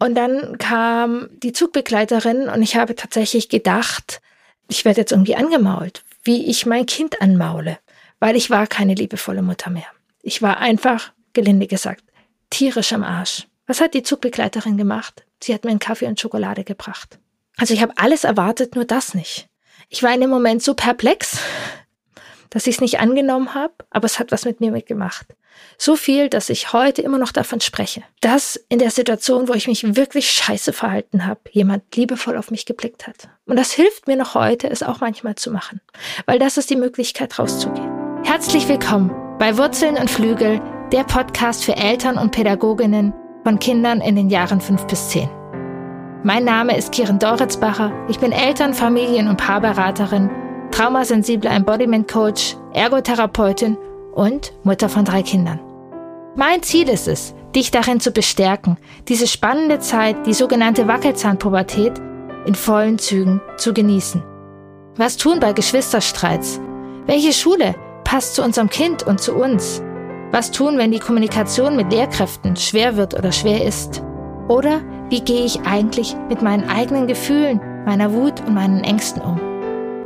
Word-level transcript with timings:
Und 0.00 0.14
dann 0.14 0.56
kam 0.56 1.28
die 1.42 1.52
Zugbegleiterin 1.52 2.48
und 2.48 2.62
ich 2.62 2.74
habe 2.74 2.96
tatsächlich 2.96 3.50
gedacht, 3.50 4.22
ich 4.66 4.84
werde 4.86 5.02
jetzt 5.02 5.12
irgendwie 5.12 5.36
angemault, 5.36 6.02
wie 6.24 6.46
ich 6.46 6.64
mein 6.64 6.86
Kind 6.86 7.20
anmaule, 7.20 7.78
weil 8.18 8.34
ich 8.34 8.48
war 8.48 8.66
keine 8.66 8.94
liebevolle 8.94 9.42
Mutter 9.42 9.68
mehr. 9.68 9.86
Ich 10.22 10.40
war 10.40 10.58
einfach, 10.58 11.12
gelinde 11.34 11.66
gesagt, 11.66 12.02
tierisch 12.48 12.94
am 12.94 13.04
Arsch. 13.04 13.46
Was 13.66 13.82
hat 13.82 13.92
die 13.92 14.02
Zugbegleiterin 14.02 14.78
gemacht? 14.78 15.24
Sie 15.42 15.52
hat 15.52 15.64
mir 15.64 15.70
einen 15.70 15.78
Kaffee 15.78 16.06
und 16.06 16.18
Schokolade 16.18 16.64
gebracht. 16.64 17.18
Also 17.58 17.74
ich 17.74 17.82
habe 17.82 17.92
alles 17.96 18.24
erwartet, 18.24 18.74
nur 18.74 18.86
das 18.86 19.12
nicht. 19.12 19.48
Ich 19.90 20.02
war 20.02 20.14
in 20.14 20.22
dem 20.22 20.30
Moment 20.30 20.62
so 20.62 20.72
perplex, 20.72 21.38
dass 22.50 22.66
ich 22.66 22.76
es 22.76 22.80
nicht 22.80 23.00
angenommen 23.00 23.54
habe, 23.54 23.72
aber 23.90 24.06
es 24.06 24.18
hat 24.18 24.32
was 24.32 24.44
mit 24.44 24.60
mir 24.60 24.72
mitgemacht. 24.72 25.26
So 25.78 25.96
viel, 25.96 26.28
dass 26.28 26.48
ich 26.50 26.72
heute 26.72 27.02
immer 27.02 27.18
noch 27.18 27.32
davon 27.32 27.60
spreche, 27.60 28.02
dass 28.20 28.56
in 28.68 28.78
der 28.78 28.90
Situation, 28.90 29.48
wo 29.48 29.54
ich 29.54 29.66
mich 29.66 29.96
wirklich 29.96 30.30
scheiße 30.30 30.72
verhalten 30.72 31.26
habe, 31.26 31.40
jemand 31.50 31.96
liebevoll 31.96 32.36
auf 32.36 32.50
mich 32.50 32.66
geblickt 32.66 33.06
hat. 33.06 33.28
Und 33.46 33.56
das 33.56 33.72
hilft 33.72 34.06
mir 34.06 34.16
noch 34.16 34.34
heute, 34.34 34.68
es 34.70 34.82
auch 34.82 35.00
manchmal 35.00 35.34
zu 35.34 35.50
machen, 35.50 35.80
weil 36.26 36.38
das 36.38 36.56
ist 36.56 36.70
die 36.70 36.76
Möglichkeit, 36.76 37.38
rauszugehen. 37.38 37.90
Herzlich 38.24 38.68
willkommen 38.68 39.10
bei 39.38 39.56
Wurzeln 39.56 39.96
und 39.96 40.10
Flügel, 40.10 40.60
der 40.92 41.04
Podcast 41.04 41.64
für 41.64 41.76
Eltern 41.76 42.18
und 42.18 42.32
Pädagoginnen 42.32 43.14
von 43.44 43.58
Kindern 43.58 44.00
in 44.00 44.16
den 44.16 44.28
Jahren 44.28 44.60
fünf 44.60 44.86
bis 44.86 45.08
zehn. 45.08 45.30
Mein 46.22 46.44
Name 46.44 46.76
ist 46.76 46.92
Kiren 46.92 47.18
Doritzbacher. 47.18 47.92
Ich 48.10 48.18
bin 48.18 48.32
Eltern-, 48.32 48.74
Familien- 48.74 49.28
und 49.28 49.38
Paarberaterin, 49.38 50.28
traumasensible 50.80 51.50
Embodiment 51.50 52.08
Coach, 52.08 52.56
Ergotherapeutin 52.72 53.76
und 54.14 54.54
Mutter 54.64 54.88
von 54.88 55.04
drei 55.04 55.22
Kindern. 55.22 55.60
Mein 56.36 56.62
Ziel 56.62 56.88
ist 56.88 57.06
es, 57.06 57.34
dich 57.54 57.70
darin 57.70 58.00
zu 58.00 58.12
bestärken, 58.12 58.78
diese 59.06 59.26
spannende 59.26 59.80
Zeit, 59.80 60.26
die 60.26 60.32
sogenannte 60.32 60.88
Wackelzahnpubertät, 60.88 62.00
in 62.46 62.54
vollen 62.54 62.98
Zügen 62.98 63.42
zu 63.58 63.74
genießen. 63.74 64.22
Was 64.96 65.18
tun 65.18 65.38
bei 65.38 65.52
Geschwisterstreits? 65.52 66.62
Welche 67.04 67.34
Schule 67.34 67.74
passt 68.04 68.36
zu 68.36 68.42
unserem 68.42 68.70
Kind 68.70 69.02
und 69.02 69.20
zu 69.20 69.34
uns? 69.34 69.82
Was 70.30 70.50
tun, 70.50 70.78
wenn 70.78 70.92
die 70.92 70.98
Kommunikation 70.98 71.76
mit 71.76 71.92
Lehrkräften 71.92 72.56
schwer 72.56 72.96
wird 72.96 73.12
oder 73.12 73.32
schwer 73.32 73.66
ist? 73.66 74.02
Oder 74.48 74.80
wie 75.10 75.20
gehe 75.20 75.44
ich 75.44 75.60
eigentlich 75.60 76.16
mit 76.30 76.40
meinen 76.40 76.70
eigenen 76.70 77.06
Gefühlen, 77.06 77.60
meiner 77.84 78.14
Wut 78.14 78.40
und 78.46 78.54
meinen 78.54 78.82
Ängsten 78.82 79.20
um? 79.20 79.49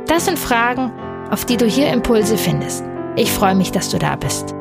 Das 0.07 0.25
sind 0.25 0.37
Fragen, 0.37 0.91
auf 1.31 1.45
die 1.45 1.57
du 1.57 1.65
hier 1.65 1.91
Impulse 1.91 2.37
findest. 2.37 2.83
Ich 3.15 3.31
freue 3.31 3.55
mich, 3.55 3.71
dass 3.71 3.89
du 3.89 3.97
da 3.97 4.15
bist. 4.15 4.53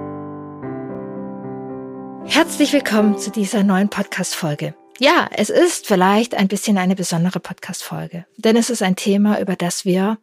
Herzlich 2.25 2.73
willkommen 2.73 3.19
zu 3.19 3.31
dieser 3.31 3.63
neuen 3.63 3.91
Podcast-Folge. 3.91 4.75
Ja, 4.99 5.29
es 5.37 5.51
ist 5.51 5.87
vielleicht 5.87 6.35
ein 6.35 6.49
bisschen 6.49 6.79
eine 6.79 6.97
besondere 6.97 7.41
Podcast-Folge, 7.41 8.25
denn 8.39 8.57
es 8.57 8.71
ist 8.71 8.83
ein 8.83 8.97
Thema, 8.97 9.39
über 9.39 9.55
das 9.55 9.85
wir 9.85 10.17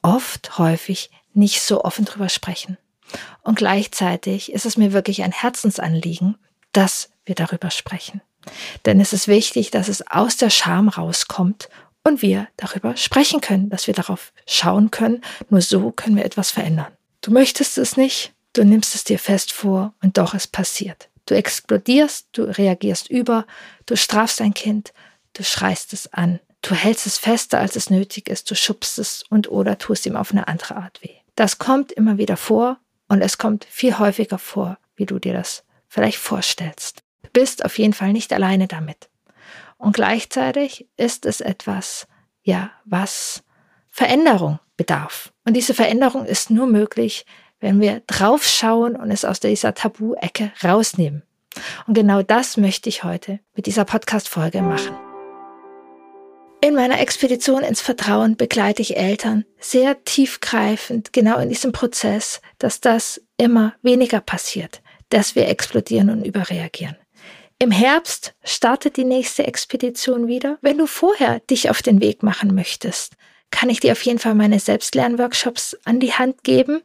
oft, 0.00 0.56
häufig 0.56 1.10
nicht 1.34 1.60
so 1.60 1.84
offen 1.84 2.06
drüber 2.06 2.30
sprechen. 2.30 2.78
Und 3.42 3.58
gleichzeitig 3.58 4.50
ist 4.50 4.64
es 4.64 4.78
mir 4.78 4.94
wirklich 4.94 5.24
ein 5.24 5.32
Herzensanliegen, 5.32 6.38
dass 6.72 7.10
wir 7.26 7.34
darüber 7.34 7.70
sprechen. 7.70 8.22
Denn 8.86 8.98
es 8.98 9.12
ist 9.12 9.28
wichtig, 9.28 9.70
dass 9.70 9.88
es 9.88 10.06
aus 10.10 10.38
der 10.38 10.50
Scham 10.50 10.88
rauskommt 10.88 11.68
und 12.04 12.22
wir 12.22 12.48
darüber 12.56 12.96
sprechen 12.96 13.40
können, 13.40 13.70
dass 13.70 13.86
wir 13.86 13.94
darauf 13.94 14.32
schauen 14.46 14.90
können. 14.90 15.22
Nur 15.48 15.62
so 15.62 15.90
können 15.90 16.16
wir 16.16 16.24
etwas 16.24 16.50
verändern. 16.50 16.92
Du 17.22 17.32
möchtest 17.32 17.78
es 17.78 17.96
nicht, 17.96 18.32
du 18.52 18.64
nimmst 18.64 18.94
es 18.94 19.04
dir 19.04 19.18
fest 19.18 19.52
vor 19.52 19.94
und 20.02 20.18
doch 20.18 20.34
es 20.34 20.46
passiert. 20.46 21.08
Du 21.26 21.34
explodierst, 21.34 22.28
du 22.32 22.42
reagierst 22.44 23.08
über, 23.08 23.46
du 23.86 23.96
strafst 23.96 24.40
dein 24.40 24.52
Kind, 24.52 24.92
du 25.32 25.42
schreist 25.42 25.94
es 25.94 26.12
an, 26.12 26.38
du 26.60 26.74
hältst 26.74 27.06
es 27.06 27.16
fester, 27.16 27.58
als 27.58 27.76
es 27.76 27.88
nötig 27.88 28.28
ist, 28.28 28.50
du 28.50 28.54
schubst 28.54 28.98
es 28.98 29.24
und 29.30 29.50
oder 29.50 29.78
tust 29.78 30.04
ihm 30.04 30.16
auf 30.16 30.32
eine 30.32 30.46
andere 30.48 30.76
Art 30.76 31.02
weh. 31.02 31.16
Das 31.34 31.58
kommt 31.58 31.92
immer 31.92 32.18
wieder 32.18 32.36
vor 32.36 32.78
und 33.08 33.22
es 33.22 33.38
kommt 33.38 33.64
viel 33.64 33.98
häufiger 33.98 34.38
vor, 34.38 34.78
wie 34.96 35.06
du 35.06 35.18
dir 35.18 35.32
das 35.32 35.64
vielleicht 35.88 36.18
vorstellst. 36.18 37.02
Du 37.22 37.30
bist 37.32 37.64
auf 37.64 37.78
jeden 37.78 37.94
Fall 37.94 38.12
nicht 38.12 38.32
alleine 38.32 38.68
damit. 38.68 39.08
Und 39.84 39.92
gleichzeitig 39.92 40.88
ist 40.96 41.26
es 41.26 41.42
etwas, 41.42 42.06
ja, 42.42 42.70
was 42.86 43.44
Veränderung 43.90 44.58
bedarf. 44.78 45.30
Und 45.44 45.54
diese 45.54 45.74
Veränderung 45.74 46.24
ist 46.24 46.48
nur 46.48 46.66
möglich, 46.66 47.26
wenn 47.60 47.82
wir 47.82 48.00
draufschauen 48.06 48.96
und 48.96 49.10
es 49.10 49.26
aus 49.26 49.40
dieser 49.40 49.74
Tabu-Ecke 49.74 50.52
rausnehmen. 50.64 51.22
Und 51.86 51.92
genau 51.92 52.22
das 52.22 52.56
möchte 52.56 52.88
ich 52.88 53.04
heute 53.04 53.40
mit 53.54 53.66
dieser 53.66 53.84
Podcast-Folge 53.84 54.62
machen. 54.62 54.96
In 56.62 56.74
meiner 56.74 56.98
Expedition 56.98 57.62
ins 57.62 57.82
Vertrauen 57.82 58.38
begleite 58.38 58.80
ich 58.80 58.96
Eltern 58.96 59.44
sehr 59.60 60.02
tiefgreifend 60.04 61.12
genau 61.12 61.38
in 61.40 61.50
diesem 61.50 61.72
Prozess, 61.72 62.40
dass 62.56 62.80
das 62.80 63.20
immer 63.36 63.74
weniger 63.82 64.22
passiert, 64.22 64.80
dass 65.10 65.34
wir 65.34 65.46
explodieren 65.46 66.08
und 66.08 66.24
überreagieren. 66.24 66.96
Im 67.58 67.70
Herbst 67.70 68.34
startet 68.42 68.96
die 68.96 69.04
nächste 69.04 69.46
Expedition 69.46 70.26
wieder. 70.26 70.58
Wenn 70.60 70.78
du 70.78 70.86
vorher 70.86 71.40
dich 71.40 71.70
auf 71.70 71.82
den 71.82 72.00
Weg 72.00 72.22
machen 72.22 72.54
möchtest, 72.54 73.14
kann 73.50 73.70
ich 73.70 73.80
dir 73.80 73.92
auf 73.92 74.02
jeden 74.02 74.18
Fall 74.18 74.34
meine 74.34 74.58
Selbstlernworkshops 74.58 75.76
an 75.84 76.00
die 76.00 76.12
Hand 76.12 76.42
geben 76.42 76.82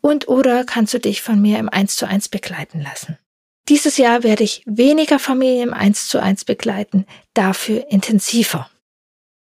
und 0.00 0.28
oder 0.28 0.64
kannst 0.64 0.94
du 0.94 0.98
dich 0.98 1.22
von 1.22 1.40
mir 1.40 1.58
im 1.58 1.68
1 1.68 1.96
zu 1.96 2.06
1 2.06 2.28
begleiten 2.28 2.80
lassen. 2.80 3.18
Dieses 3.68 3.98
Jahr 3.98 4.24
werde 4.24 4.42
ich 4.42 4.62
weniger 4.66 5.18
Familien 5.18 5.68
im 5.68 5.74
1 5.74 6.08
zu 6.08 6.20
1 6.20 6.44
begleiten, 6.44 7.06
dafür 7.34 7.86
intensiver. 7.90 8.68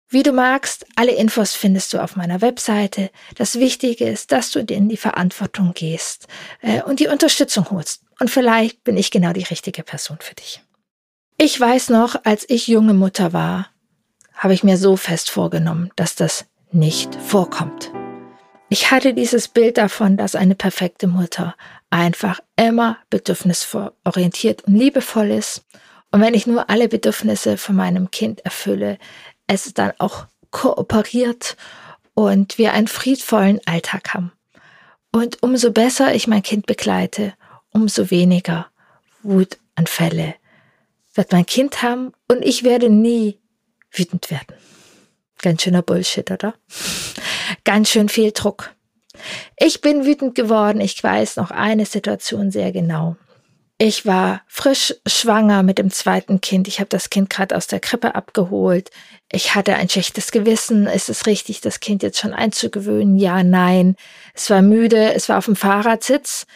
Wie 0.09 0.23
du 0.23 0.31
magst, 0.31 0.85
alle 0.95 1.11
Infos 1.11 1.53
findest 1.53 1.93
du 1.93 2.01
auf 2.01 2.15
meiner 2.15 2.39
Webseite. 2.41 3.09
Das 3.35 3.59
Wichtige 3.59 4.05
ist, 4.07 4.31
dass 4.31 4.51
du 4.51 4.59
in 4.59 4.87
die 4.87 4.95
Verantwortung 4.95 5.73
gehst 5.73 6.27
äh, 6.61 6.81
und 6.81 7.01
die 7.01 7.07
Unterstützung 7.07 7.69
holst. 7.71 8.03
Und 8.19 8.29
vielleicht 8.29 8.85
bin 8.85 8.95
ich 8.95 9.11
genau 9.11 9.33
die 9.33 9.43
richtige 9.43 9.83
Person 9.83 10.17
für 10.21 10.33
dich. 10.35 10.61
Ich 11.37 11.59
weiß 11.59 11.89
noch, 11.89 12.23
als 12.23 12.45
ich 12.49 12.67
junge 12.67 12.93
Mutter 12.93 13.33
war, 13.33 13.67
habe 14.33 14.53
ich 14.53 14.63
mir 14.63 14.77
so 14.77 14.95
fest 14.95 15.29
vorgenommen, 15.29 15.91
dass 15.97 16.15
das 16.15 16.45
nicht 16.71 17.13
vorkommt. 17.15 17.91
Ich 18.69 18.91
hatte 18.91 19.13
dieses 19.13 19.49
Bild 19.49 19.77
davon, 19.77 20.15
dass 20.15 20.35
eine 20.35 20.55
perfekte 20.55 21.07
Mutter 21.07 21.55
einfach 21.89 22.39
immer 22.55 22.97
bedürfnisorientiert 23.09 24.63
und 24.63 24.75
liebevoll 24.75 25.31
ist. 25.31 25.65
Und 26.11 26.21
wenn 26.21 26.33
ich 26.33 26.47
nur 26.47 26.69
alle 26.69 26.87
Bedürfnisse 26.87 27.57
von 27.57 27.75
meinem 27.75 28.09
Kind 28.09 28.43
erfülle, 28.45 28.97
es 29.47 29.73
dann 29.73 29.93
auch 29.97 30.27
kooperiert 30.51 31.57
und 32.13 32.57
wir 32.57 32.73
einen 32.73 32.87
friedvollen 32.87 33.59
Alltag 33.65 34.13
haben. 34.13 34.31
Und 35.11 35.41
umso 35.41 35.71
besser 35.71 36.13
ich 36.13 36.27
mein 36.27 36.43
Kind 36.43 36.65
begleite, 36.65 37.33
umso 37.71 38.11
weniger 38.11 38.67
Wutanfälle 39.23 40.35
wird 41.13 41.31
mein 41.31 41.45
Kind 41.45 41.81
haben 41.81 42.13
und 42.27 42.43
ich 42.43 42.63
werde 42.63 42.89
nie 42.89 43.39
wütend 43.91 44.29
werden. 44.29 44.55
Ganz 45.41 45.63
schöner 45.63 45.81
Bullshit, 45.81 46.29
oder? 46.31 46.53
Ganz 47.63 47.89
schön 47.89 48.09
viel 48.09 48.31
Druck. 48.31 48.73
Ich 49.57 49.81
bin 49.81 50.05
wütend 50.05 50.35
geworden. 50.35 50.81
Ich 50.81 51.03
weiß 51.03 51.37
noch 51.37 51.51
eine 51.51 51.85
Situation 51.85 52.51
sehr 52.51 52.71
genau. 52.71 53.15
Ich 53.79 54.07
war 54.07 54.41
frisch 54.47 54.95
schwanger 55.05 55.61
mit 55.61 55.77
dem 55.77 55.91
zweiten 55.91 56.41
Kind. 56.41 56.67
Ich 56.67 56.79
habe 56.79 56.89
das 56.89 57.11
Kind 57.11 57.29
gerade 57.29 57.55
aus 57.55 57.67
der 57.67 57.79
Krippe 57.79 58.15
abgeholt. 58.15 58.89
Ich 59.31 59.53
hatte 59.53 59.75
ein 59.75 59.87
schlechtes 59.87 60.31
Gewissen. 60.31 60.87
Ist 60.87 61.09
es 61.09 61.27
richtig, 61.27 61.61
das 61.61 61.79
Kind 61.79 62.01
jetzt 62.01 62.17
schon 62.17 62.33
einzugewöhnen? 62.33 63.17
Ja, 63.17 63.43
nein. 63.43 63.95
Es 64.33 64.49
war 64.49 64.63
müde. 64.63 65.13
Es 65.13 65.29
war 65.29 65.37
auf 65.37 65.45
dem 65.45 65.55
Fahrradsitz 65.55 66.47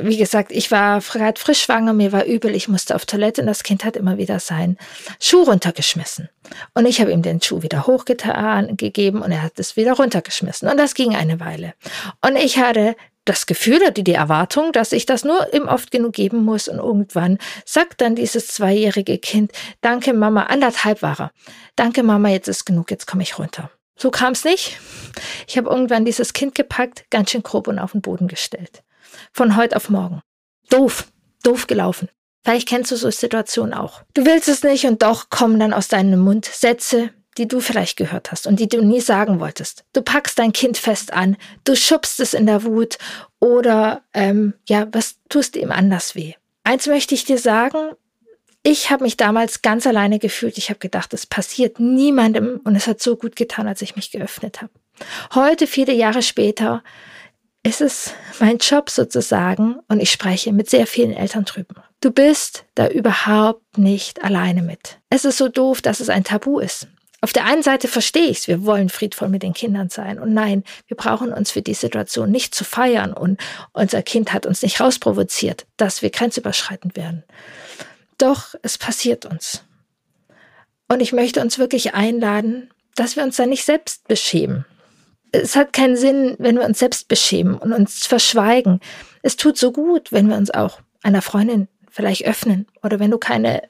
wie 0.00 0.16
gesagt, 0.16 0.52
ich 0.52 0.70
war 0.70 1.00
gerade 1.00 1.40
frisch 1.40 1.62
schwanger, 1.62 1.92
mir 1.92 2.12
war 2.12 2.24
übel, 2.24 2.54
ich 2.54 2.68
musste 2.68 2.94
auf 2.94 3.06
Toilette 3.06 3.40
und 3.40 3.46
das 3.46 3.62
Kind 3.62 3.84
hat 3.84 3.96
immer 3.96 4.18
wieder 4.18 4.40
seinen 4.40 4.78
Schuh 5.20 5.42
runtergeschmissen. 5.44 6.28
Und 6.74 6.86
ich 6.86 7.00
habe 7.00 7.12
ihm 7.12 7.22
den 7.22 7.40
Schuh 7.40 7.62
wieder 7.62 7.86
hochgetan, 7.86 8.76
gegeben 8.76 9.22
und 9.22 9.32
er 9.32 9.42
hat 9.42 9.58
es 9.58 9.76
wieder 9.76 9.94
runtergeschmissen. 9.94 10.68
Und 10.68 10.78
das 10.78 10.94
ging 10.94 11.14
eine 11.14 11.40
Weile. 11.40 11.74
Und 12.20 12.36
ich 12.36 12.58
hatte 12.58 12.96
das 13.24 13.46
Gefühl 13.46 13.76
oder 13.76 13.90
die 13.90 14.12
Erwartung, 14.12 14.72
dass 14.72 14.92
ich 14.92 15.06
das 15.06 15.24
nur 15.24 15.52
ihm 15.54 15.68
oft 15.68 15.90
genug 15.90 16.12
geben 16.12 16.44
muss 16.44 16.68
und 16.68 16.78
irgendwann 16.78 17.38
sagt 17.64 18.00
dann 18.00 18.14
dieses 18.14 18.48
zweijährige 18.48 19.18
Kind, 19.18 19.52
danke 19.80 20.12
Mama, 20.12 20.44
anderthalb 20.44 21.02
war 21.02 21.20
er. 21.20 21.30
Danke 21.76 22.02
Mama, 22.02 22.28
jetzt 22.28 22.48
ist 22.48 22.64
genug, 22.64 22.90
jetzt 22.90 23.06
komme 23.06 23.22
ich 23.22 23.38
runter. 23.38 23.70
So 23.96 24.10
kam 24.10 24.32
es 24.32 24.44
nicht. 24.44 24.78
Ich 25.46 25.56
habe 25.56 25.70
irgendwann 25.70 26.04
dieses 26.04 26.32
Kind 26.32 26.54
gepackt, 26.54 27.04
ganz 27.10 27.30
schön 27.30 27.42
grob 27.42 27.68
und 27.68 27.78
auf 27.78 27.92
den 27.92 28.02
Boden 28.02 28.28
gestellt 28.28 28.82
von 29.32 29.56
heute 29.56 29.76
auf 29.76 29.90
morgen. 29.90 30.20
Doof, 30.70 31.08
doof 31.42 31.66
gelaufen. 31.66 32.08
Vielleicht 32.42 32.68
kennst 32.68 32.90
du 32.90 32.96
so 32.96 33.10
Situationen 33.10 33.72
auch. 33.72 34.02
Du 34.12 34.26
willst 34.26 34.48
es 34.48 34.62
nicht 34.62 34.84
und 34.84 35.02
doch 35.02 35.30
kommen 35.30 35.58
dann 35.58 35.72
aus 35.72 35.88
deinem 35.88 36.20
Mund 36.20 36.44
Sätze, 36.44 37.10
die 37.38 37.48
du 37.48 37.60
vielleicht 37.60 37.96
gehört 37.96 38.32
hast 38.32 38.46
und 38.46 38.60
die 38.60 38.68
du 38.68 38.82
nie 38.82 39.00
sagen 39.00 39.40
wolltest. 39.40 39.84
Du 39.92 40.02
packst 40.02 40.38
dein 40.38 40.52
Kind 40.52 40.78
fest 40.78 41.12
an, 41.12 41.36
du 41.64 41.76
schubst 41.76 42.20
es 42.20 42.34
in 42.34 42.46
der 42.46 42.64
Wut 42.64 42.98
oder 43.40 44.02
ähm, 44.12 44.54
ja, 44.68 44.86
was 44.92 45.16
tust 45.28 45.54
du 45.54 45.60
ihm 45.60 45.72
anders 45.72 46.14
weh? 46.14 46.34
Eins 46.64 46.86
möchte 46.86 47.14
ich 47.14 47.24
dir 47.24 47.38
sagen, 47.38 47.92
Ich 48.66 48.90
habe 48.90 49.04
mich 49.04 49.18
damals 49.18 49.60
ganz 49.60 49.86
alleine 49.86 50.18
gefühlt. 50.18 50.56
Ich 50.56 50.70
habe 50.70 50.78
gedacht, 50.78 51.12
es 51.12 51.26
passiert 51.26 51.78
niemandem 51.80 52.62
und 52.64 52.74
es 52.74 52.86
hat 52.86 53.02
so 53.02 53.14
gut 53.14 53.36
getan, 53.36 53.68
als 53.68 53.82
ich 53.82 53.94
mich 53.94 54.10
geöffnet 54.10 54.62
habe. 54.62 54.72
Heute, 55.34 55.66
viele 55.66 55.92
Jahre 55.92 56.22
später, 56.22 56.82
ist 57.62 57.82
es 57.82 58.14
mein 58.40 58.56
Job 58.56 58.88
sozusagen 58.88 59.76
und 59.88 60.00
ich 60.00 60.10
spreche 60.10 60.52
mit 60.52 60.70
sehr 60.70 60.86
vielen 60.86 61.12
Eltern 61.12 61.44
drüber. 61.44 61.84
Du 62.00 62.10
bist 62.10 62.64
da 62.74 62.88
überhaupt 62.88 63.76
nicht 63.76 64.24
alleine 64.24 64.62
mit. 64.62 64.98
Es 65.10 65.26
ist 65.26 65.36
so 65.36 65.48
doof, 65.48 65.82
dass 65.82 66.00
es 66.00 66.08
ein 66.08 66.24
Tabu 66.24 66.58
ist. 66.58 66.88
Auf 67.24 67.32
der 67.32 67.46
einen 67.46 67.62
Seite 67.62 67.88
verstehe 67.88 68.26
ich 68.26 68.40
es, 68.40 68.48
wir 68.48 68.66
wollen 68.66 68.90
friedvoll 68.90 69.30
mit 69.30 69.42
den 69.42 69.54
Kindern 69.54 69.88
sein. 69.88 70.18
Und 70.18 70.34
nein, 70.34 70.62
wir 70.88 70.96
brauchen 70.98 71.32
uns 71.32 71.50
für 71.50 71.62
die 71.62 71.72
Situation 71.72 72.30
nicht 72.30 72.54
zu 72.54 72.64
feiern 72.64 73.14
und 73.14 73.40
unser 73.72 74.02
Kind 74.02 74.34
hat 74.34 74.44
uns 74.44 74.60
nicht 74.60 74.78
rausprovoziert, 74.78 75.64
dass 75.78 76.02
wir 76.02 76.10
grenzüberschreitend 76.10 76.96
werden. 76.96 77.24
Doch 78.18 78.54
es 78.60 78.76
passiert 78.76 79.24
uns. 79.24 79.64
Und 80.86 81.00
ich 81.00 81.14
möchte 81.14 81.40
uns 81.40 81.58
wirklich 81.58 81.94
einladen, 81.94 82.68
dass 82.94 83.16
wir 83.16 83.22
uns 83.22 83.36
da 83.36 83.46
nicht 83.46 83.64
selbst 83.64 84.06
beschämen 84.06 84.66
es 85.32 85.56
hat 85.56 85.72
keinen 85.72 85.96
Sinn, 85.96 86.36
wenn 86.38 86.56
wir 86.56 86.64
uns 86.66 86.78
selbst 86.78 87.08
beschämen 87.08 87.56
und 87.56 87.72
uns 87.72 88.06
verschweigen. 88.06 88.78
Es 89.22 89.36
tut 89.36 89.58
so 89.58 89.72
gut, 89.72 90.12
wenn 90.12 90.28
wir 90.28 90.36
uns 90.36 90.52
auch 90.52 90.78
einer 91.02 91.22
Freundin 91.22 91.66
vielleicht 91.90 92.26
öffnen 92.26 92.68
oder 92.84 93.00
wenn 93.00 93.10
du 93.10 93.18
keine 93.18 93.62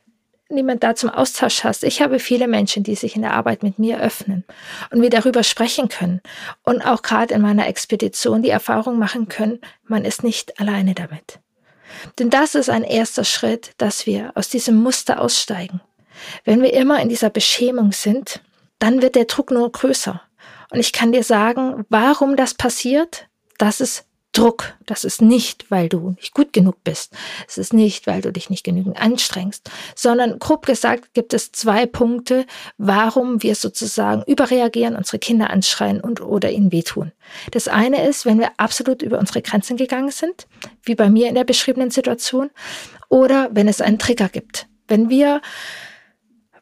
niemand 0.48 0.82
da 0.82 0.94
zum 0.94 1.10
Austausch 1.10 1.64
hast. 1.64 1.84
Ich 1.84 2.02
habe 2.02 2.18
viele 2.18 2.48
Menschen, 2.48 2.82
die 2.82 2.94
sich 2.94 3.16
in 3.16 3.22
der 3.22 3.32
Arbeit 3.32 3.62
mit 3.62 3.78
mir 3.78 4.00
öffnen 4.00 4.44
und 4.90 5.02
wir 5.02 5.10
darüber 5.10 5.42
sprechen 5.42 5.88
können 5.88 6.20
und 6.62 6.82
auch 6.82 7.02
gerade 7.02 7.34
in 7.34 7.42
meiner 7.42 7.66
Expedition 7.66 8.42
die 8.42 8.50
Erfahrung 8.50 8.98
machen 8.98 9.28
können, 9.28 9.60
man 9.84 10.04
ist 10.04 10.22
nicht 10.22 10.60
alleine 10.60 10.94
damit. 10.94 11.40
Denn 12.18 12.30
das 12.30 12.54
ist 12.54 12.70
ein 12.70 12.84
erster 12.84 13.24
Schritt, 13.24 13.72
dass 13.78 14.06
wir 14.06 14.32
aus 14.34 14.48
diesem 14.48 14.76
Muster 14.82 15.20
aussteigen. 15.20 15.80
Wenn 16.44 16.62
wir 16.62 16.72
immer 16.72 17.00
in 17.00 17.08
dieser 17.08 17.30
Beschämung 17.30 17.92
sind, 17.92 18.40
dann 18.78 19.02
wird 19.02 19.14
der 19.14 19.24
Druck 19.24 19.50
nur 19.50 19.70
größer. 19.70 20.20
Und 20.70 20.80
ich 20.80 20.92
kann 20.92 21.12
dir 21.12 21.22
sagen, 21.22 21.84
warum 21.88 22.36
das 22.36 22.54
passiert. 22.54 23.28
Das 23.58 23.80
ist 23.80 24.06
Druck. 24.34 24.74
Das 24.84 25.04
ist 25.04 25.22
nicht, 25.22 25.70
weil 25.70 25.88
du 25.88 26.10
nicht 26.10 26.34
gut 26.34 26.52
genug 26.52 26.82
bist. 26.84 27.14
Es 27.48 27.56
ist 27.56 27.72
nicht, 27.72 28.06
weil 28.06 28.20
du 28.20 28.32
dich 28.32 28.50
nicht 28.50 28.64
genügend 28.64 29.00
anstrengst, 29.00 29.70
sondern 29.94 30.38
grob 30.38 30.66
gesagt 30.66 31.14
gibt 31.14 31.32
es 31.32 31.52
zwei 31.52 31.86
Punkte, 31.86 32.44
warum 32.76 33.42
wir 33.42 33.54
sozusagen 33.54 34.22
überreagieren, 34.26 34.96
unsere 34.96 35.18
Kinder 35.18 35.50
anschreien 35.50 36.00
und 36.00 36.20
oder 36.20 36.50
ihnen 36.50 36.72
wehtun. 36.72 37.12
Das 37.52 37.68
eine 37.68 38.06
ist, 38.06 38.26
wenn 38.26 38.38
wir 38.38 38.50
absolut 38.56 39.02
über 39.02 39.18
unsere 39.18 39.40
Grenzen 39.40 39.76
gegangen 39.76 40.10
sind, 40.10 40.46
wie 40.82 40.94
bei 40.94 41.08
mir 41.08 41.28
in 41.28 41.34
der 41.34 41.44
beschriebenen 41.44 41.90
Situation, 41.90 42.50
oder 43.08 43.48
wenn 43.52 43.68
es 43.68 43.80
einen 43.80 43.98
Trigger 43.98 44.28
gibt. 44.28 44.66
Wenn 44.88 45.08
wir 45.08 45.40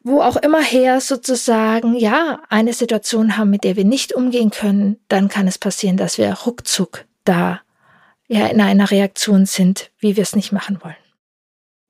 wo 0.04 0.20
auch 0.20 0.36
immer 0.36 0.60
her 0.60 1.00
sozusagen, 1.00 1.94
ja, 1.94 2.40
eine 2.48 2.72
Situation 2.72 3.36
haben, 3.36 3.50
mit 3.50 3.62
der 3.62 3.76
wir 3.76 3.84
nicht 3.84 4.12
umgehen 4.12 4.50
können, 4.50 4.96
dann 5.06 5.28
kann 5.28 5.46
es 5.46 5.58
passieren, 5.58 5.96
dass 5.96 6.19
wir 6.19 6.32
ruckzuck 6.34 7.04
da 7.24 7.60
ja 8.28 8.46
in 8.46 8.60
einer 8.60 8.90
Reaktion 8.90 9.46
sind, 9.46 9.90
wie 9.98 10.16
wir 10.16 10.22
es 10.22 10.36
nicht 10.36 10.52
machen 10.52 10.82
wollen. 10.82 10.96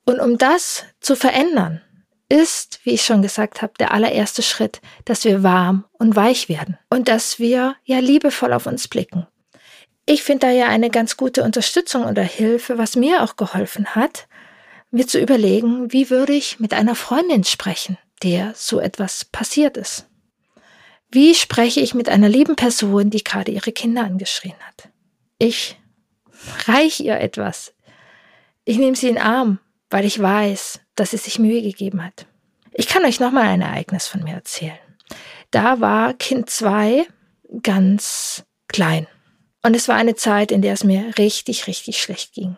Und 0.04 0.20
um 0.20 0.38
das 0.38 0.84
zu 1.00 1.14
verändern, 1.14 1.80
ist, 2.28 2.80
wie 2.84 2.92
ich 2.92 3.02
schon 3.02 3.22
gesagt 3.22 3.60
habe, 3.62 3.74
der 3.78 3.92
allererste 3.92 4.42
Schritt, 4.42 4.80
dass 5.04 5.24
wir 5.24 5.42
warm 5.42 5.84
und 5.92 6.16
weich 6.16 6.48
werden 6.48 6.78
und 6.88 7.08
dass 7.08 7.38
wir 7.38 7.76
ja 7.84 7.98
liebevoll 7.98 8.52
auf 8.54 8.66
uns 8.66 8.88
blicken. 8.88 9.26
Ich 10.06 10.22
finde 10.22 10.46
da 10.46 10.52
ja 10.52 10.68
eine 10.68 10.90
ganz 10.90 11.16
gute 11.16 11.44
Unterstützung 11.44 12.04
oder 12.04 12.22
Hilfe, 12.22 12.78
was 12.78 12.96
mir 12.96 13.22
auch 13.22 13.36
geholfen 13.36 13.94
hat, 13.94 14.26
mir 14.90 15.06
zu 15.06 15.20
überlegen, 15.20 15.92
wie 15.92 16.10
würde 16.10 16.32
ich 16.32 16.58
mit 16.58 16.74
einer 16.74 16.94
Freundin 16.94 17.44
sprechen, 17.44 17.98
der 18.22 18.52
so 18.56 18.80
etwas 18.80 19.24
passiert 19.26 19.76
ist. 19.76 20.06
Wie 21.10 21.34
spreche 21.34 21.80
ich 21.80 21.94
mit 21.94 22.08
einer 22.08 22.28
lieben 22.28 22.56
Person, 22.56 23.10
die 23.10 23.22
gerade 23.22 23.52
ihre 23.52 23.72
Kinder 23.72 24.04
angeschrien 24.04 24.56
hat? 24.66 24.88
Ich 25.42 25.76
reich 26.68 27.00
ihr 27.00 27.18
etwas. 27.18 27.74
Ich 28.64 28.78
nehme 28.78 28.94
sie 28.94 29.08
in 29.08 29.16
den 29.16 29.24
Arm, 29.24 29.58
weil 29.90 30.04
ich 30.04 30.22
weiß, 30.22 30.78
dass 30.94 31.10
sie 31.10 31.16
sich 31.16 31.40
Mühe 31.40 31.62
gegeben 31.62 32.04
hat. 32.04 32.26
Ich 32.72 32.86
kann 32.86 33.04
euch 33.04 33.18
nochmal 33.18 33.46
ein 33.46 33.60
Ereignis 33.60 34.06
von 34.06 34.22
mir 34.22 34.34
erzählen. 34.34 34.78
Da 35.50 35.80
war 35.80 36.14
Kind 36.14 36.48
2 36.48 37.08
ganz 37.60 38.44
klein. 38.68 39.08
Und 39.64 39.74
es 39.74 39.88
war 39.88 39.96
eine 39.96 40.14
Zeit, 40.14 40.52
in 40.52 40.62
der 40.62 40.74
es 40.74 40.84
mir 40.84 41.18
richtig, 41.18 41.66
richtig 41.66 42.00
schlecht 42.00 42.34
ging. 42.34 42.56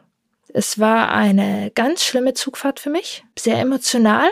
Es 0.52 0.78
war 0.78 1.10
eine 1.10 1.70
ganz 1.74 2.04
schlimme 2.04 2.34
Zugfahrt 2.34 2.80
für 2.80 2.90
mich, 2.90 3.24
sehr 3.38 3.58
emotional. 3.60 4.28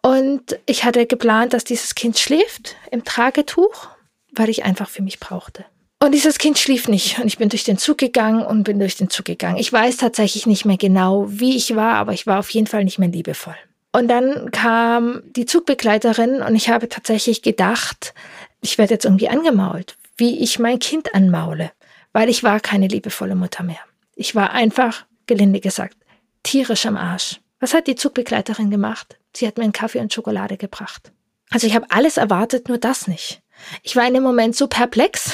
Und 0.00 0.58
ich 0.64 0.84
hatte 0.84 1.04
geplant, 1.04 1.52
dass 1.52 1.64
dieses 1.64 1.94
Kind 1.94 2.18
schläft 2.18 2.76
im 2.90 3.04
Tragetuch, 3.04 3.90
weil 4.32 4.48
ich 4.48 4.64
einfach 4.64 4.88
für 4.88 5.02
mich 5.02 5.20
brauchte. 5.20 5.66
Und 5.98 6.12
dieses 6.12 6.38
Kind 6.38 6.58
schlief 6.58 6.88
nicht 6.88 7.18
und 7.18 7.26
ich 7.26 7.38
bin 7.38 7.48
durch 7.48 7.64
den 7.64 7.78
Zug 7.78 7.98
gegangen 7.98 8.44
und 8.44 8.64
bin 8.64 8.78
durch 8.78 8.96
den 8.96 9.08
Zug 9.08 9.24
gegangen. 9.24 9.56
Ich 9.56 9.72
weiß 9.72 9.96
tatsächlich 9.96 10.46
nicht 10.46 10.66
mehr 10.66 10.76
genau, 10.76 11.24
wie 11.28 11.56
ich 11.56 11.74
war, 11.74 11.94
aber 11.94 12.12
ich 12.12 12.26
war 12.26 12.38
auf 12.38 12.50
jeden 12.50 12.66
Fall 12.66 12.84
nicht 12.84 12.98
mehr 12.98 13.08
liebevoll. 13.08 13.56
Und 13.92 14.08
dann 14.08 14.50
kam 14.50 15.22
die 15.24 15.46
Zugbegleiterin 15.46 16.42
und 16.42 16.54
ich 16.54 16.68
habe 16.68 16.90
tatsächlich 16.90 17.40
gedacht, 17.40 18.12
ich 18.60 18.76
werde 18.76 18.92
jetzt 18.92 19.06
irgendwie 19.06 19.30
angemault, 19.30 19.96
wie 20.18 20.38
ich 20.40 20.58
mein 20.58 20.78
Kind 20.78 21.14
anmaule, 21.14 21.72
weil 22.12 22.28
ich 22.28 22.42
war 22.42 22.60
keine 22.60 22.88
liebevolle 22.88 23.34
Mutter 23.34 23.62
mehr. 23.62 23.80
Ich 24.14 24.34
war 24.34 24.50
einfach 24.50 25.06
gelinde 25.26 25.60
gesagt, 25.60 25.96
tierisch 26.42 26.84
am 26.84 26.98
Arsch. 26.98 27.40
Was 27.58 27.72
hat 27.72 27.86
die 27.86 27.94
Zugbegleiterin 27.94 28.70
gemacht? 28.70 29.16
Sie 29.34 29.46
hat 29.46 29.56
mir 29.56 29.64
einen 29.64 29.72
Kaffee 29.72 30.00
und 30.00 30.12
Schokolade 30.12 30.58
gebracht. 30.58 31.10
Also 31.50 31.66
ich 31.66 31.74
habe 31.74 31.86
alles 31.88 32.18
erwartet, 32.18 32.68
nur 32.68 32.76
das 32.76 33.08
nicht. 33.08 33.40
Ich 33.82 33.96
war 33.96 34.06
in 34.06 34.12
dem 34.12 34.22
Moment 34.22 34.56
so 34.56 34.66
perplex, 34.66 35.32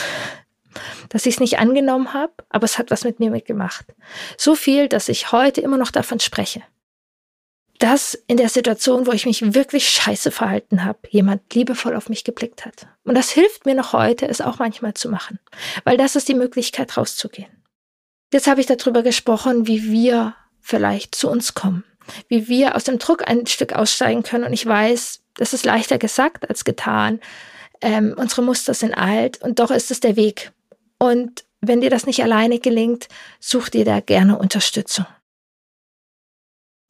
dass 1.09 1.27
ich 1.27 1.35
es 1.35 1.41
nicht 1.41 1.59
angenommen 1.59 2.13
habe, 2.13 2.33
aber 2.49 2.65
es 2.65 2.79
hat 2.79 2.91
was 2.91 3.05
mit 3.05 3.21
mir 3.21 3.31
mitgemacht. 3.31 3.87
So 4.37 4.55
viel, 4.55 4.89
dass 4.89 5.09
ich 5.09 5.33
heute 5.33 5.61
immer 5.61 5.79
noch 5.79 5.91
davon 5.91 6.21
spreche. 6.21 6.63
Dass 7.79 8.15
in 8.27 8.37
der 8.37 8.49
Situation, 8.49 9.07
wo 9.07 9.13
ich 9.13 9.27
mich 9.27 9.55
wirklich 9.55 9.89
scheiße 9.89 10.31
verhalten 10.31 10.85
habe, 10.85 11.01
jemand 11.11 11.53
liebevoll 11.53 11.97
auf 11.97 12.09
mich 12.09 12.23
geblickt 12.23 12.65
hat. 12.65 12.87
Und 13.05 13.17
das 13.17 13.31
hilft 13.31 13.67
mir 13.67 13.75
noch 13.75 13.93
heute, 13.93 14.29
es 14.29 14.41
auch 14.41 14.59
manchmal 14.59 14.95
zu 14.95 15.09
machen. 15.09 15.41
Weil 15.85 15.97
das 15.97 16.15
ist 16.15 16.29
die 16.29 16.35
Möglichkeit, 16.35 16.97
rauszugehen. 16.97 17.51
Jetzt 18.33 18.47
habe 18.47 18.61
ich 18.61 18.67
darüber 18.67 19.03
gesprochen, 19.03 19.67
wie 19.67 19.91
wir 19.91 20.35
vielleicht 20.61 21.15
zu 21.15 21.29
uns 21.29 21.55
kommen, 21.55 21.85
wie 22.29 22.49
wir 22.49 22.77
aus 22.77 22.85
dem 22.85 22.99
Druck 22.99 23.29
ein 23.29 23.47
Stück 23.47 23.75
aussteigen 23.75 24.23
können. 24.23 24.45
Und 24.45 24.53
ich 24.53 24.65
weiß, 24.65 25.21
das 25.35 25.53
ist 25.53 25.65
leichter 25.65 25.99
gesagt 25.99 26.49
als 26.49 26.65
getan. 26.65 27.20
Ähm, 27.81 28.15
unsere 28.17 28.43
Muster 28.43 28.75
sind 28.75 28.94
alt 28.94 29.43
und 29.43 29.58
doch 29.58 29.70
ist 29.70 29.91
es 29.91 30.01
der 30.01 30.17
Weg. 30.17 30.53
Und 31.03 31.44
wenn 31.61 31.81
dir 31.81 31.91
das 31.91 32.06
nicht 32.06 32.23
alleine 32.23 32.61
gelingt, 32.61 33.09
such 33.41 33.71
dir 33.71 33.85
da 33.85 33.99
gerne 33.99 34.39
Unterstützung. 34.39 35.05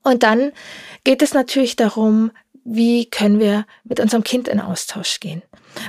Und 0.03 0.23
dann 0.23 0.53
geht 1.03 1.23
es 1.23 1.33
natürlich 1.33 1.77
darum, 1.77 2.31
wie 2.63 3.07
können 3.09 3.41
wir 3.41 3.65
mit 3.85 4.01
unserem 4.01 4.23
Kind 4.23 4.49
in 4.49 4.61
Austausch 4.61 5.19
gehen. 5.19 5.41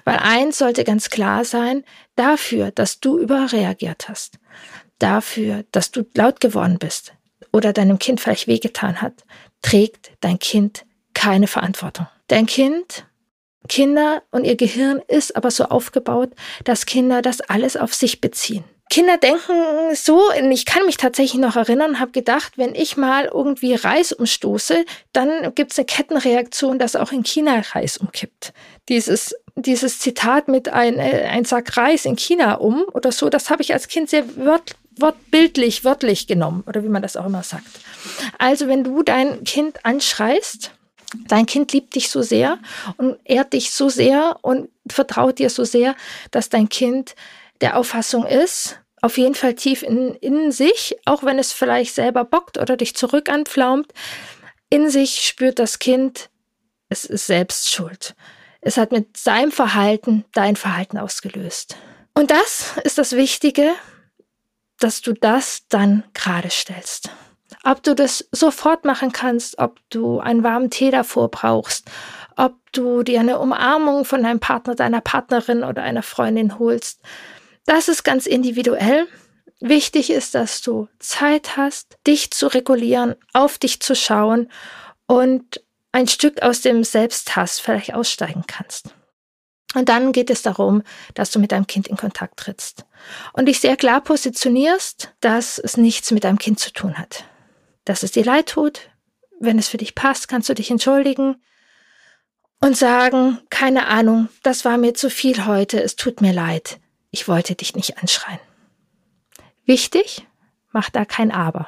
Weil 0.06 0.20
eins 0.20 0.58
sollte 0.58 0.86
ganz 0.86 1.10
klar 1.10 1.44
sein, 1.44 1.84
dafür, 2.16 2.72
dass 2.72 3.02
du 3.02 3.20
überreagiert 3.20 4.08
hast, 4.08 4.40
dafür, 5.00 5.66
dass 5.74 5.92
du 5.92 6.06
laut 6.16 6.40
geworden 6.40 6.78
bist 6.80 7.12
oder 7.52 7.74
deinem 7.74 8.00
Kind 8.00 8.22
vielleicht 8.22 8.48
wehgetan 8.48 9.02
hat, 9.02 9.26
trägt 9.62 10.12
dein 10.22 10.40
Kind 10.40 10.86
keine 11.14 11.48
Verantwortung. 11.48 12.08
Dein 12.28 12.46
Kind, 12.46 13.06
Kinder 13.70 14.24
und 14.32 14.46
ihr 14.46 14.56
Gehirn 14.56 15.02
ist 15.08 15.36
aber 15.36 15.52
so 15.52 15.66
aufgebaut, 15.66 16.32
dass 16.64 16.86
Kinder 16.86 17.22
das 17.22 17.42
alles 17.42 17.78
auf 17.78 17.94
sich 17.94 18.22
beziehen. 18.22 18.64
Kinder 18.90 19.18
denken 19.18 19.96
so, 19.96 20.22
ich 20.52 20.66
kann 20.68 20.86
mich 20.86 20.98
tatsächlich 20.98 21.42
noch 21.42 21.56
erinnern, 21.56 22.00
habe 22.00 22.12
gedacht, 22.12 22.60
wenn 22.60 22.76
ich 22.76 22.96
mal 22.96 23.26
irgendwie 23.26 23.74
Reis 23.74 24.12
umstoße, 24.12 24.86
dann 25.14 25.56
gibt 25.56 25.72
es 25.72 25.80
eine 25.80 25.86
Kettenreaktion, 25.86 26.78
dass 26.78 26.96
auch 26.96 27.12
in 27.12 27.24
China 27.24 27.64
Reis 27.72 27.98
umkippt. 27.98 28.54
Dieses, 28.90 29.36
dieses 29.56 29.98
Zitat 29.98 30.48
mit 30.48 30.70
ein, 30.70 31.00
äh, 31.00 31.28
ein 31.32 31.44
Sack 31.46 31.76
Reis 31.76 32.06
in 32.06 32.18
China 32.18 32.56
um 32.56 32.84
oder 32.94 33.12
so, 33.12 33.30
das 33.30 33.50
habe 33.50 33.64
ich 33.64 33.74
als 33.74 33.88
Kind 33.88 34.12
sehr 34.12 34.36
wört, 34.36 34.76
wortbildlich, 35.00 35.84
wörtlich 35.84 36.28
genommen 36.28 36.64
oder 36.68 36.84
wie 36.84 36.90
man 36.90 37.02
das 37.02 37.18
auch 37.18 37.26
immer 37.26 37.42
sagt. 37.42 37.66
Also 38.38 38.68
wenn 38.68 38.84
du 38.84 39.02
dein 39.02 39.44
Kind 39.44 39.84
anschreist, 39.86 40.72
dein 41.28 41.46
Kind 41.46 41.74
liebt 41.74 41.96
dich 41.96 42.10
so 42.10 42.22
sehr 42.22 42.60
und 42.98 43.18
ehrt 43.26 43.54
dich 43.54 43.72
so 43.72 43.90
sehr 43.90 44.38
und 44.42 44.70
vertraut 44.88 45.40
dir 45.40 45.50
so 45.50 45.64
sehr, 45.64 45.96
dass 46.32 46.50
dein 46.50 46.70
Kind 46.70 47.16
der 47.62 47.78
Auffassung 47.78 48.26
ist, 48.26 48.80
auf 49.02 49.18
jeden 49.18 49.36
Fall 49.36 49.54
tief 49.56 49.84
in, 49.84 50.16
in 50.16 50.52
sich, 50.52 50.96
auch 51.06 51.24
wenn 51.24 51.38
es 51.38 51.52
vielleicht 51.52 51.94
selber 51.94 52.24
bockt 52.24 52.58
oder 52.58 52.78
dich 52.78 52.96
zurück 52.96 53.30
anpflaumt, 53.30 53.92
in 54.70 54.90
sich 54.90 55.28
spürt 55.28 55.60
das 55.60 55.80
Kind, 55.80 56.30
es 56.90 57.06
ist 57.06 57.28
selbst 57.28 57.72
schuld. 57.72 58.16
Es 58.62 58.78
hat 58.78 58.92
mit 58.92 59.18
seinem 59.18 59.52
Verhalten 59.52 60.24
dein 60.32 60.56
Verhalten 60.56 60.98
ausgelöst. 60.98 61.76
Und 62.14 62.32
das 62.32 62.78
ist 62.84 62.98
das 62.98 63.12
Wichtige, 63.14 63.74
dass 64.80 65.02
du 65.02 65.14
das 65.14 65.68
dann 65.68 66.04
gerade 66.14 66.50
stellst. 66.50 67.10
Ob 67.64 67.82
du 67.84 67.96
das 67.96 68.28
sofort 68.32 68.86
machen 68.86 69.12
kannst, 69.12 69.58
ob 69.58 69.80
du 69.90 70.20
einen 70.20 70.44
warmen 70.44 70.70
Tee 70.70 70.92
davor 70.92 71.32
brauchst, 71.32 71.90
ob 72.36 72.56
du 72.74 73.04
dir 73.04 73.20
eine 73.20 73.40
Umarmung 73.40 74.06
von 74.06 74.24
deinem 74.24 74.40
Partner, 74.40 74.76
deiner 74.76 75.02
Partnerin 75.02 75.64
oder 75.64 75.84
einer 75.84 76.04
Freundin 76.04 76.60
holst. 76.60 77.02
Das 77.66 77.88
ist 77.88 78.04
ganz 78.04 78.26
individuell. 78.26 79.08
Wichtig 79.60 80.10
ist, 80.10 80.36
dass 80.36 80.62
du 80.62 80.90
Zeit 81.00 81.56
hast, 81.56 81.98
dich 82.06 82.32
zu 82.32 82.48
regulieren, 82.48 83.16
auf 83.32 83.58
dich 83.58 83.80
zu 83.80 83.96
schauen 83.96 84.52
und 85.08 85.64
ein 85.94 86.08
Stück 86.08 86.42
aus 86.42 86.62
dem 86.62 86.84
Selbsthass 86.84 87.60
vielleicht 87.60 87.94
aussteigen 87.94 88.44
kannst. 88.46 88.94
Und 89.74 89.90
dann 89.90 90.12
geht 90.12 90.30
es 90.30 90.42
darum, 90.42 90.84
dass 91.14 91.32
du 91.32 91.40
mit 91.40 91.52
deinem 91.52 91.68
Kind 91.68 91.88
in 91.88 91.98
Kontakt 91.98 92.38
trittst 92.38 92.86
und 93.34 93.48
dich 93.48 93.60
sehr 93.60 93.78
klar 93.78 94.02
positionierst, 94.02 95.14
dass 95.22 95.58
es 95.58 95.78
nichts 95.78 96.12
mit 96.12 96.26
deinem 96.26 96.38
Kind 96.38 96.60
zu 96.60 96.72
tun 96.74 96.98
hat. 96.98 97.24
Dass 97.86 98.04
es 98.04 98.12
dir 98.12 98.24
leid 98.24 98.50
tut. 98.50 98.90
Wenn 99.40 99.60
es 99.60 99.68
für 99.68 99.78
dich 99.78 99.96
passt, 99.96 100.28
kannst 100.28 100.50
du 100.50 100.54
dich 100.54 100.72
entschuldigen 100.72 101.42
und 102.64 102.78
sagen, 102.78 103.40
keine 103.50 103.88
Ahnung, 103.88 104.30
das 104.42 104.64
war 104.64 104.78
mir 104.78 104.94
zu 104.94 105.10
viel 105.10 105.46
heute, 105.46 105.84
es 105.84 105.98
tut 105.98 106.22
mir 106.22 106.32
leid. 106.32 106.80
Ich 107.12 107.28
wollte 107.28 107.56
dich 107.56 107.76
nicht 107.76 107.98
anschreien. 107.98 108.40
Wichtig, 109.66 110.26
mach 110.72 110.90
da 110.90 111.04
kein 111.04 111.32
Aber. 111.32 111.68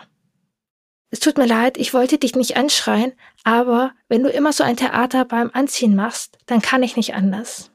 Es 1.10 1.20
tut 1.20 1.38
mir 1.38 1.46
leid, 1.46 1.78
ich 1.78 1.94
wollte 1.94 2.18
dich 2.18 2.36
nicht 2.36 2.56
anschreien, 2.56 3.12
aber 3.44 3.94
wenn 4.08 4.24
du 4.24 4.30
immer 4.30 4.54
so 4.54 4.64
ein 4.64 4.78
Theater 4.78 5.26
beim 5.26 5.52
Anziehen 5.54 5.96
machst, 5.96 6.38
dann 6.46 6.62
kann 6.62 6.82
ich 6.82 6.96
nicht 6.96 7.14
anders. 7.14 7.72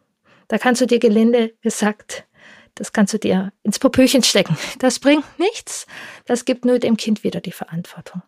Da 0.48 0.58
kannst 0.58 0.80
du 0.80 0.86
dir 0.86 0.98
gelinde 0.98 1.54
gesagt, 1.60 2.24
das 2.80 2.94
kannst 2.94 3.12
du 3.12 3.18
dir 3.18 3.52
ins 3.62 3.78
Popöchen 3.78 4.22
stecken. 4.22 4.56
Das 4.78 5.00
bringt 5.00 5.38
nichts. 5.38 5.86
Das 6.24 6.46
gibt 6.46 6.64
nur 6.64 6.78
dem 6.78 6.96
Kind 6.96 7.24
wieder 7.24 7.42
die 7.42 7.52
Verantwortung. 7.52 8.22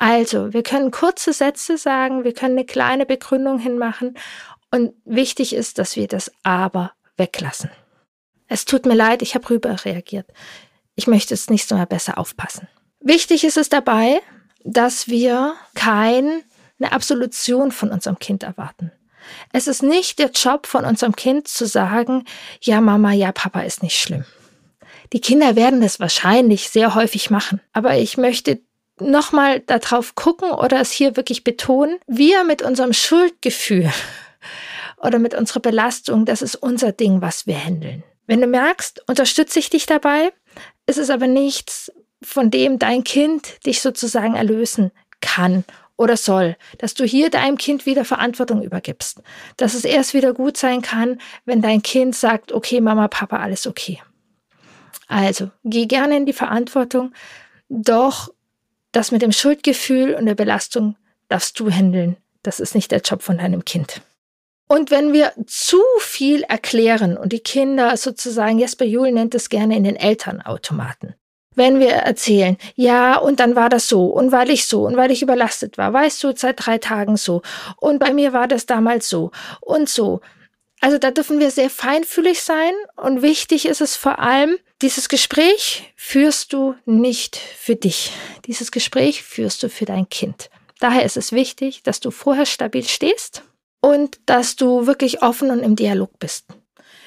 Also, 0.00 0.52
wir 0.52 0.64
können 0.64 0.90
kurze 0.90 1.32
Sätze 1.32 1.78
sagen, 1.78 2.24
wir 2.24 2.34
können 2.34 2.58
eine 2.58 2.66
kleine 2.66 3.06
Begründung 3.06 3.60
hinmachen 3.60 4.18
und 4.72 4.94
wichtig 5.04 5.54
ist, 5.54 5.78
dass 5.78 5.94
wir 5.94 6.08
das 6.08 6.32
Aber 6.42 6.90
weglassen. 7.16 7.70
Es 8.48 8.64
tut 8.64 8.84
mir 8.84 8.94
leid, 8.94 9.22
ich 9.22 9.36
habe 9.36 9.48
rüber 9.48 9.84
reagiert. 9.84 10.26
Ich 10.96 11.06
möchte 11.06 11.34
das 11.34 11.48
nächste 11.48 11.76
Mal 11.76 11.86
besser 11.86 12.18
aufpassen. 12.18 12.66
Wichtig 12.98 13.44
ist 13.44 13.56
es 13.56 13.68
dabei, 13.68 14.20
dass 14.64 15.06
wir 15.06 15.54
keine 15.76 16.42
Absolution 16.80 17.70
von 17.70 17.92
unserem 17.92 18.18
Kind 18.18 18.42
erwarten. 18.42 18.90
Es 19.52 19.66
ist 19.66 19.82
nicht 19.82 20.18
der 20.18 20.30
Job 20.30 20.66
von 20.66 20.84
unserem 20.84 21.16
Kind 21.16 21.48
zu 21.48 21.66
sagen, 21.66 22.24
ja 22.60 22.80
Mama, 22.80 23.12
ja 23.12 23.32
Papa 23.32 23.60
ist 23.60 23.82
nicht 23.82 24.00
schlimm. 24.00 24.24
Die 25.12 25.20
Kinder 25.20 25.56
werden 25.56 25.80
das 25.80 26.00
wahrscheinlich 26.00 26.70
sehr 26.70 26.94
häufig 26.94 27.30
machen, 27.30 27.60
aber 27.72 27.96
ich 27.96 28.16
möchte 28.16 28.60
nochmal 29.00 29.60
darauf 29.60 30.14
gucken 30.14 30.50
oder 30.50 30.80
es 30.80 30.90
hier 30.90 31.16
wirklich 31.16 31.44
betonen, 31.44 31.98
wir 32.06 32.44
mit 32.44 32.62
unserem 32.62 32.92
Schuldgefühl 32.92 33.92
oder 34.98 35.18
mit 35.18 35.34
unserer 35.34 35.60
Belastung, 35.60 36.24
das 36.24 36.42
ist 36.42 36.56
unser 36.56 36.92
Ding, 36.92 37.20
was 37.20 37.46
wir 37.46 37.58
handeln. 37.58 38.02
Wenn 38.26 38.40
du 38.40 38.46
merkst, 38.46 39.02
unterstütze 39.08 39.58
ich 39.58 39.70
dich 39.70 39.86
dabei, 39.86 40.32
ist 40.86 40.98
es 40.98 41.10
aber 41.10 41.26
nichts, 41.26 41.92
von 42.22 42.50
dem 42.50 42.78
dein 42.78 43.04
Kind 43.04 43.64
dich 43.66 43.82
sozusagen 43.82 44.34
erlösen 44.34 44.92
kann 45.20 45.64
oder 45.96 46.16
soll, 46.16 46.56
dass 46.78 46.94
du 46.94 47.04
hier 47.04 47.30
deinem 47.30 47.56
Kind 47.56 47.86
wieder 47.86 48.04
Verantwortung 48.04 48.62
übergibst, 48.62 49.22
dass 49.56 49.74
es 49.74 49.84
erst 49.84 50.14
wieder 50.14 50.34
gut 50.34 50.56
sein 50.56 50.82
kann, 50.82 51.20
wenn 51.44 51.62
dein 51.62 51.82
Kind 51.82 52.16
sagt, 52.16 52.52
okay, 52.52 52.80
Mama, 52.80 53.08
Papa, 53.08 53.38
alles 53.38 53.66
okay. 53.66 54.02
Also, 55.06 55.50
geh 55.64 55.86
gerne 55.86 56.16
in 56.16 56.26
die 56.26 56.32
Verantwortung, 56.32 57.12
doch 57.68 58.32
das 58.92 59.10
mit 59.10 59.22
dem 59.22 59.32
Schuldgefühl 59.32 60.14
und 60.14 60.26
der 60.26 60.34
Belastung 60.34 60.96
darfst 61.28 61.58
du 61.60 61.70
handeln. 61.70 62.16
Das 62.42 62.60
ist 62.60 62.74
nicht 62.74 62.90
der 62.90 63.00
Job 63.00 63.22
von 63.22 63.38
deinem 63.38 63.64
Kind. 63.64 64.02
Und 64.66 64.90
wenn 64.90 65.12
wir 65.12 65.32
zu 65.46 65.80
viel 66.00 66.42
erklären 66.42 67.16
und 67.16 67.32
die 67.32 67.40
Kinder 67.40 67.96
sozusagen, 67.96 68.58
Jesper 68.58 68.84
Juhl 68.84 69.12
nennt 69.12 69.34
es 69.34 69.48
gerne 69.48 69.76
in 69.76 69.84
den 69.84 69.96
Elternautomaten, 69.96 71.14
wenn 71.54 71.78
wir 71.78 71.90
erzählen, 71.90 72.56
ja, 72.74 73.16
und 73.16 73.40
dann 73.40 73.56
war 73.56 73.68
das 73.68 73.88
so, 73.88 74.06
und 74.06 74.32
weil 74.32 74.50
ich 74.50 74.66
so, 74.66 74.86
und 74.86 74.96
weil 74.96 75.10
ich 75.10 75.22
überlastet 75.22 75.78
war, 75.78 75.92
weißt 75.92 76.22
du, 76.24 76.32
seit 76.36 76.64
drei 76.64 76.78
Tagen 76.78 77.16
so, 77.16 77.42
und 77.76 77.98
bei 77.98 78.12
mir 78.12 78.32
war 78.32 78.48
das 78.48 78.66
damals 78.66 79.08
so, 79.08 79.30
und 79.60 79.88
so. 79.88 80.20
Also 80.80 80.98
da 80.98 81.10
dürfen 81.10 81.40
wir 81.40 81.50
sehr 81.50 81.70
feinfühlig 81.70 82.42
sein, 82.42 82.72
und 82.96 83.22
wichtig 83.22 83.66
ist 83.66 83.80
es 83.80 83.96
vor 83.96 84.18
allem, 84.18 84.56
dieses 84.82 85.08
Gespräch 85.08 85.94
führst 85.96 86.52
du 86.52 86.74
nicht 86.84 87.36
für 87.36 87.76
dich. 87.76 88.12
Dieses 88.46 88.70
Gespräch 88.70 89.22
führst 89.22 89.62
du 89.62 89.68
für 89.68 89.86
dein 89.86 90.08
Kind. 90.08 90.50
Daher 90.80 91.04
ist 91.04 91.16
es 91.16 91.32
wichtig, 91.32 91.82
dass 91.84 92.00
du 92.00 92.10
vorher 92.10 92.44
stabil 92.44 92.84
stehst 92.84 93.42
und 93.80 94.18
dass 94.26 94.56
du 94.56 94.86
wirklich 94.86 95.22
offen 95.22 95.50
und 95.50 95.60
im 95.60 95.76
Dialog 95.76 96.18
bist. 96.18 96.46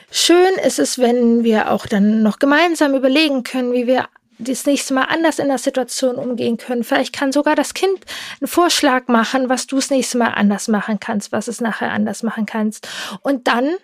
Schön 0.09 0.53
ist 0.65 0.79
es, 0.79 0.97
wenn 0.97 1.43
wir 1.43 1.71
auch 1.71 1.85
dann 1.85 2.23
noch 2.23 2.39
gemeinsam 2.39 2.95
überlegen 2.95 3.43
können, 3.43 3.73
wie 3.73 3.87
wir 3.87 4.07
das 4.39 4.65
nächste 4.65 4.93
Mal 4.93 5.05
anders 5.05 5.39
in 5.39 5.47
der 5.47 5.57
Situation 5.57 6.15
umgehen 6.15 6.57
können. 6.57 6.83
Vielleicht 6.83 7.13
kann 7.13 7.31
sogar 7.31 7.55
das 7.55 7.73
Kind 7.73 7.99
einen 8.39 8.47
Vorschlag 8.47 9.07
machen, 9.07 9.49
was 9.49 9.67
du 9.67 9.77
das 9.77 9.89
nächste 9.89 10.17
Mal 10.17 10.29
anders 10.29 10.67
machen 10.67 10.99
kannst, 10.99 11.31
was 11.31 11.47
es 11.47 11.61
nachher 11.61 11.91
anders 11.91 12.23
machen 12.23 12.45
kannst. 12.45 12.87
Und 13.21 13.47
dann, 13.47 13.75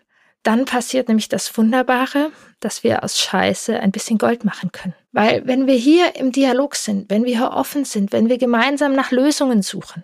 dann 0.44 0.66
passiert 0.66 1.08
nämlich 1.08 1.30
das 1.30 1.56
Wunderbare, 1.58 2.32
dass 2.60 2.84
wir 2.84 3.04
aus 3.04 3.20
Scheiße 3.20 3.80
ein 3.80 3.92
bisschen 3.92 4.18
Gold 4.18 4.46
machen 4.46 4.72
können. 4.72 4.94
Weil 5.12 5.46
wenn 5.46 5.68
wir 5.68 5.76
hier 5.76 6.16
im 6.16 6.32
Dialog 6.32 6.76
sind, 6.76 7.10
wenn 7.10 7.26
wir 7.26 7.36
hier 7.38 7.52
offen 7.52 7.86
sind, 7.86 8.12
wenn 8.12 8.30
wir 8.30 8.38
gemeinsam 8.38 8.94
nach 8.94 9.12
Lösungen 9.12 9.62
suchen, 9.62 10.04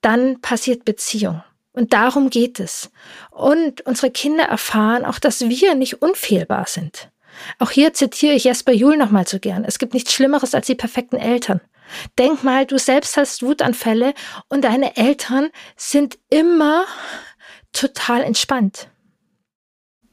dann 0.00 0.40
passiert 0.40 0.84
Beziehung. 0.84 1.42
Und 1.72 1.92
darum 1.92 2.30
geht 2.30 2.58
es. 2.58 2.90
Und 3.30 3.82
unsere 3.82 4.10
Kinder 4.10 4.44
erfahren 4.44 5.04
auch, 5.04 5.18
dass 5.18 5.48
wir 5.48 5.74
nicht 5.74 6.00
unfehlbar 6.00 6.66
sind. 6.66 7.10
Auch 7.58 7.70
hier 7.70 7.92
zitiere 7.94 8.34
ich 8.34 8.44
Jesper 8.44 8.72
Juhl 8.72 8.96
nochmal 8.96 9.26
so 9.26 9.38
gern. 9.38 9.64
Es 9.64 9.78
gibt 9.78 9.94
nichts 9.94 10.12
Schlimmeres 10.12 10.54
als 10.54 10.66
die 10.66 10.74
perfekten 10.74 11.16
Eltern. 11.16 11.60
Denk 12.18 12.42
mal, 12.42 12.66
du 12.66 12.78
selbst 12.78 13.16
hast 13.16 13.42
Wutanfälle 13.42 14.14
und 14.48 14.64
deine 14.64 14.96
Eltern 14.96 15.50
sind 15.76 16.18
immer 16.30 16.84
total 17.72 18.22
entspannt. 18.22 18.88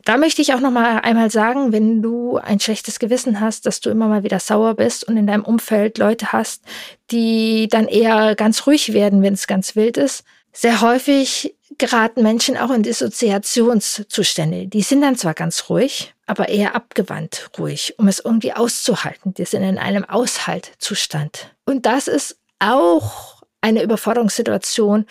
Da 0.05 0.17
möchte 0.17 0.41
ich 0.41 0.53
auch 0.53 0.59
noch 0.59 0.71
mal 0.71 0.99
einmal 0.99 1.31
sagen, 1.31 1.71
wenn 1.71 2.01
du 2.01 2.37
ein 2.37 2.59
schlechtes 2.59 2.99
Gewissen 2.99 3.39
hast, 3.39 3.65
dass 3.65 3.79
du 3.79 3.89
immer 3.89 4.07
mal 4.07 4.23
wieder 4.23 4.39
sauer 4.39 4.73
bist 4.75 5.05
und 5.05 5.15
in 5.15 5.27
deinem 5.27 5.45
Umfeld 5.45 5.97
Leute 5.97 6.33
hast, 6.33 6.63
die 7.09 7.69
dann 7.69 7.87
eher 7.87 8.35
ganz 8.35 8.67
ruhig 8.67 8.91
werden, 8.91 9.21
wenn 9.21 9.33
es 9.33 9.47
ganz 9.47 9.77
wild 9.77 9.95
ist. 9.95 10.25
Sehr 10.51 10.81
häufig 10.81 11.55
geraten 11.77 12.21
Menschen 12.21 12.57
auch 12.57 12.69
in 12.69 12.83
Dissoziationszustände. 12.83 14.67
Die 14.67 14.81
sind 14.81 15.01
dann 15.01 15.15
zwar 15.15 15.33
ganz 15.33 15.69
ruhig, 15.69 16.12
aber 16.25 16.49
eher 16.49 16.75
abgewandt 16.75 17.49
ruhig, 17.57 17.95
um 17.97 18.07
es 18.07 18.19
irgendwie 18.19 18.53
auszuhalten. 18.53 19.33
Die 19.33 19.45
sind 19.45 19.63
in 19.63 19.77
einem 19.77 20.05
Aushaltzustand. 20.05 21.53
Und 21.65 21.85
das 21.85 22.07
ist 22.07 22.37
auch 22.59 23.43
eine 23.61 23.83
Überforderungssituation. 23.83 25.05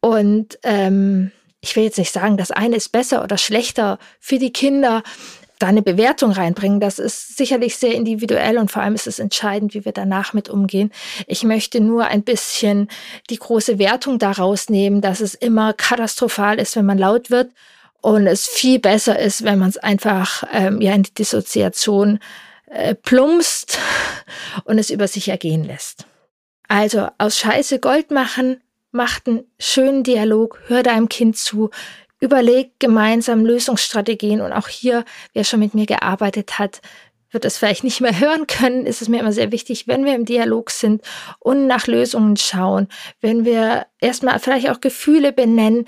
Und 0.00 0.58
ähm, 0.62 1.32
ich 1.60 1.76
will 1.76 1.84
jetzt 1.84 1.98
nicht 1.98 2.12
sagen, 2.12 2.36
das 2.36 2.50
eine 2.50 2.76
ist 2.76 2.90
besser 2.90 3.22
oder 3.22 3.38
schlechter 3.38 3.98
für 4.18 4.38
die 4.38 4.52
Kinder, 4.52 5.02
da 5.58 5.68
eine 5.68 5.82
Bewertung 5.82 6.32
reinbringen. 6.32 6.80
Das 6.80 6.98
ist 6.98 7.36
sicherlich 7.36 7.76
sehr 7.76 7.94
individuell 7.94 8.58
und 8.58 8.70
vor 8.70 8.82
allem 8.82 8.94
ist 8.94 9.06
es 9.06 9.20
entscheidend, 9.20 9.74
wie 9.74 9.84
wir 9.84 9.92
danach 9.92 10.32
mit 10.32 10.48
umgehen. 10.48 10.90
Ich 11.28 11.44
möchte 11.44 11.80
nur 11.80 12.06
ein 12.06 12.24
bisschen 12.24 12.88
die 13.30 13.38
große 13.38 13.78
Wertung 13.78 14.18
daraus 14.18 14.68
nehmen, 14.68 15.00
dass 15.00 15.20
es 15.20 15.34
immer 15.34 15.72
katastrophal 15.72 16.58
ist, 16.58 16.74
wenn 16.74 16.84
man 16.84 16.98
laut 16.98 17.30
wird 17.30 17.52
und 18.02 18.26
es 18.26 18.46
viel 18.46 18.78
besser 18.78 19.18
ist, 19.18 19.44
wenn 19.44 19.58
man 19.58 19.70
es 19.70 19.78
einfach 19.78 20.44
ähm, 20.52 20.80
ja 20.80 20.92
in 20.92 21.04
die 21.04 21.14
Dissoziation 21.14 22.18
äh, 22.66 22.94
plumpst 22.94 23.78
und 24.64 24.78
es 24.78 24.90
über 24.90 25.08
sich 25.08 25.28
ergehen 25.28 25.64
lässt. 25.64 26.04
Also 26.68 27.08
aus 27.18 27.38
Scheiße 27.38 27.78
Gold 27.78 28.10
machen, 28.10 28.60
macht 28.90 29.26
einen 29.26 29.44
schönen 29.58 30.02
Dialog, 30.02 30.58
hör 30.66 30.82
deinem 30.82 31.08
Kind 31.08 31.36
zu, 31.36 31.70
überleg 32.20 32.72
gemeinsam 32.78 33.44
Lösungsstrategien 33.44 34.40
und 34.40 34.52
auch 34.52 34.68
hier, 34.68 35.04
wer 35.32 35.44
schon 35.44 35.60
mit 35.60 35.74
mir 35.74 35.86
gearbeitet 35.86 36.58
hat, 36.58 36.80
wird 37.32 37.44
es 37.44 37.58
vielleicht 37.58 37.84
nicht 37.84 38.00
mehr 38.00 38.18
hören 38.18 38.46
können, 38.46 38.86
ist 38.86 39.02
es 39.02 39.08
mir 39.08 39.20
immer 39.20 39.32
sehr 39.32 39.52
wichtig, 39.52 39.88
wenn 39.88 40.04
wir 40.04 40.14
im 40.14 40.24
Dialog 40.24 40.70
sind 40.70 41.02
und 41.38 41.66
nach 41.66 41.86
Lösungen 41.86 42.36
schauen, 42.36 42.88
wenn 43.20 43.44
wir 43.44 43.86
erstmal 44.00 44.38
vielleicht 44.38 44.70
auch 44.70 44.80
Gefühle 44.80 45.32
benennen 45.32 45.86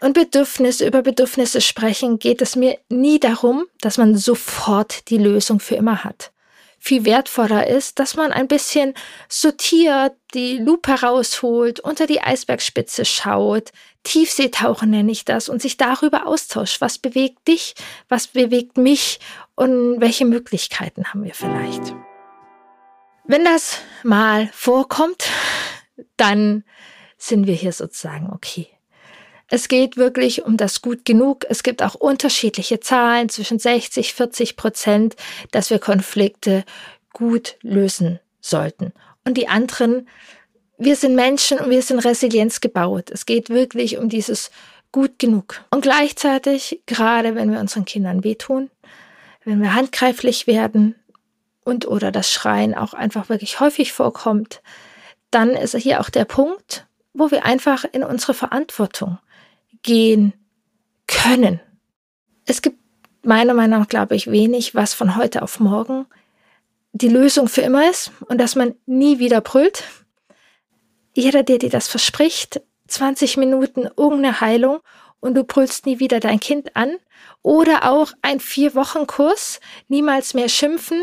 und 0.00 0.14
Bedürfnisse 0.14 0.86
über 0.86 1.02
Bedürfnisse 1.02 1.60
sprechen, 1.60 2.18
geht 2.18 2.42
es 2.42 2.56
mir 2.56 2.78
nie 2.88 3.20
darum, 3.20 3.64
dass 3.80 3.98
man 3.98 4.16
sofort 4.16 5.10
die 5.10 5.18
Lösung 5.18 5.60
für 5.60 5.76
immer 5.76 6.04
hat 6.04 6.33
viel 6.84 7.06
wertvoller 7.06 7.66
ist, 7.66 7.98
dass 7.98 8.14
man 8.14 8.30
ein 8.30 8.46
bisschen 8.46 8.92
sortiert, 9.30 10.12
die 10.34 10.58
Lupe 10.58 10.90
herausholt, 10.92 11.80
unter 11.80 12.06
die 12.06 12.20
Eisbergspitze 12.20 13.06
schaut, 13.06 13.70
Tiefseetauchen 14.02 14.90
nenne 14.90 15.10
ich 15.10 15.24
das, 15.24 15.48
und 15.48 15.62
sich 15.62 15.78
darüber 15.78 16.26
austauscht. 16.26 16.82
Was 16.82 16.98
bewegt 16.98 17.48
dich? 17.48 17.74
Was 18.10 18.26
bewegt 18.26 18.76
mich? 18.76 19.18
Und 19.54 19.98
welche 19.98 20.26
Möglichkeiten 20.26 21.06
haben 21.06 21.24
wir 21.24 21.32
vielleicht? 21.32 21.94
Wenn 23.26 23.46
das 23.46 23.78
mal 24.02 24.50
vorkommt, 24.52 25.24
dann 26.18 26.64
sind 27.16 27.46
wir 27.46 27.54
hier 27.54 27.72
sozusagen 27.72 28.30
okay. 28.30 28.73
Es 29.54 29.68
geht 29.68 29.96
wirklich 29.96 30.44
um 30.44 30.56
das 30.56 30.82
gut 30.82 31.04
genug. 31.04 31.46
Es 31.48 31.62
gibt 31.62 31.80
auch 31.80 31.94
unterschiedliche 31.94 32.80
Zahlen 32.80 33.28
zwischen 33.28 33.60
60, 33.60 34.12
40 34.12 34.56
Prozent, 34.56 35.14
dass 35.52 35.70
wir 35.70 35.78
Konflikte 35.78 36.64
gut 37.12 37.54
lösen 37.62 38.18
sollten. 38.40 38.92
Und 39.24 39.36
die 39.38 39.46
anderen, 39.46 40.08
wir 40.76 40.96
sind 40.96 41.14
Menschen 41.14 41.60
und 41.60 41.70
wir 41.70 41.82
sind 41.82 42.00
Resilienz 42.00 42.60
gebaut. 42.60 43.12
Es 43.12 43.26
geht 43.26 43.48
wirklich 43.48 43.96
um 43.96 44.08
dieses 44.08 44.50
gut 44.90 45.20
genug. 45.20 45.62
Und 45.70 45.82
gleichzeitig, 45.82 46.82
gerade 46.86 47.36
wenn 47.36 47.52
wir 47.52 47.60
unseren 47.60 47.84
Kindern 47.84 48.24
wehtun, 48.24 48.72
wenn 49.44 49.62
wir 49.62 49.72
handgreiflich 49.72 50.48
werden 50.48 50.96
und 51.62 51.86
oder 51.86 52.10
das 52.10 52.28
Schreien 52.28 52.74
auch 52.74 52.92
einfach 52.92 53.28
wirklich 53.28 53.60
häufig 53.60 53.92
vorkommt, 53.92 54.62
dann 55.30 55.50
ist 55.50 55.76
hier 55.76 56.00
auch 56.00 56.10
der 56.10 56.24
Punkt, 56.24 56.88
wo 57.12 57.30
wir 57.30 57.44
einfach 57.44 57.84
in 57.92 58.02
unsere 58.02 58.34
Verantwortung 58.34 59.18
gehen 59.84 60.32
können. 61.06 61.60
Es 62.46 62.60
gibt 62.60 62.78
meiner 63.22 63.54
Meinung 63.54 63.80
nach, 63.80 63.88
glaube 63.88 64.16
ich, 64.16 64.30
wenig, 64.30 64.74
was 64.74 64.92
von 64.94 65.16
heute 65.16 65.42
auf 65.42 65.60
morgen 65.60 66.06
die 66.92 67.08
Lösung 67.08 67.48
für 67.48 67.62
immer 67.62 67.88
ist 67.90 68.12
und 68.28 68.38
dass 68.38 68.54
man 68.54 68.74
nie 68.86 69.18
wieder 69.18 69.40
brüllt. 69.40 69.84
Jeder, 71.12 71.42
der 71.42 71.58
dir 71.58 71.70
das 71.70 71.88
verspricht, 71.88 72.60
20 72.88 73.36
Minuten 73.36 73.88
irgendeine 73.96 74.40
Heilung 74.40 74.80
und 75.20 75.34
du 75.34 75.44
brüllst 75.44 75.86
nie 75.86 75.98
wieder 75.98 76.20
dein 76.20 76.38
Kind 76.38 76.76
an 76.76 76.96
oder 77.42 77.90
auch 77.90 78.12
ein 78.22 78.40
Vier-Wochen-Kurs, 78.40 79.60
niemals 79.88 80.34
mehr 80.34 80.48
schimpfen, 80.48 81.02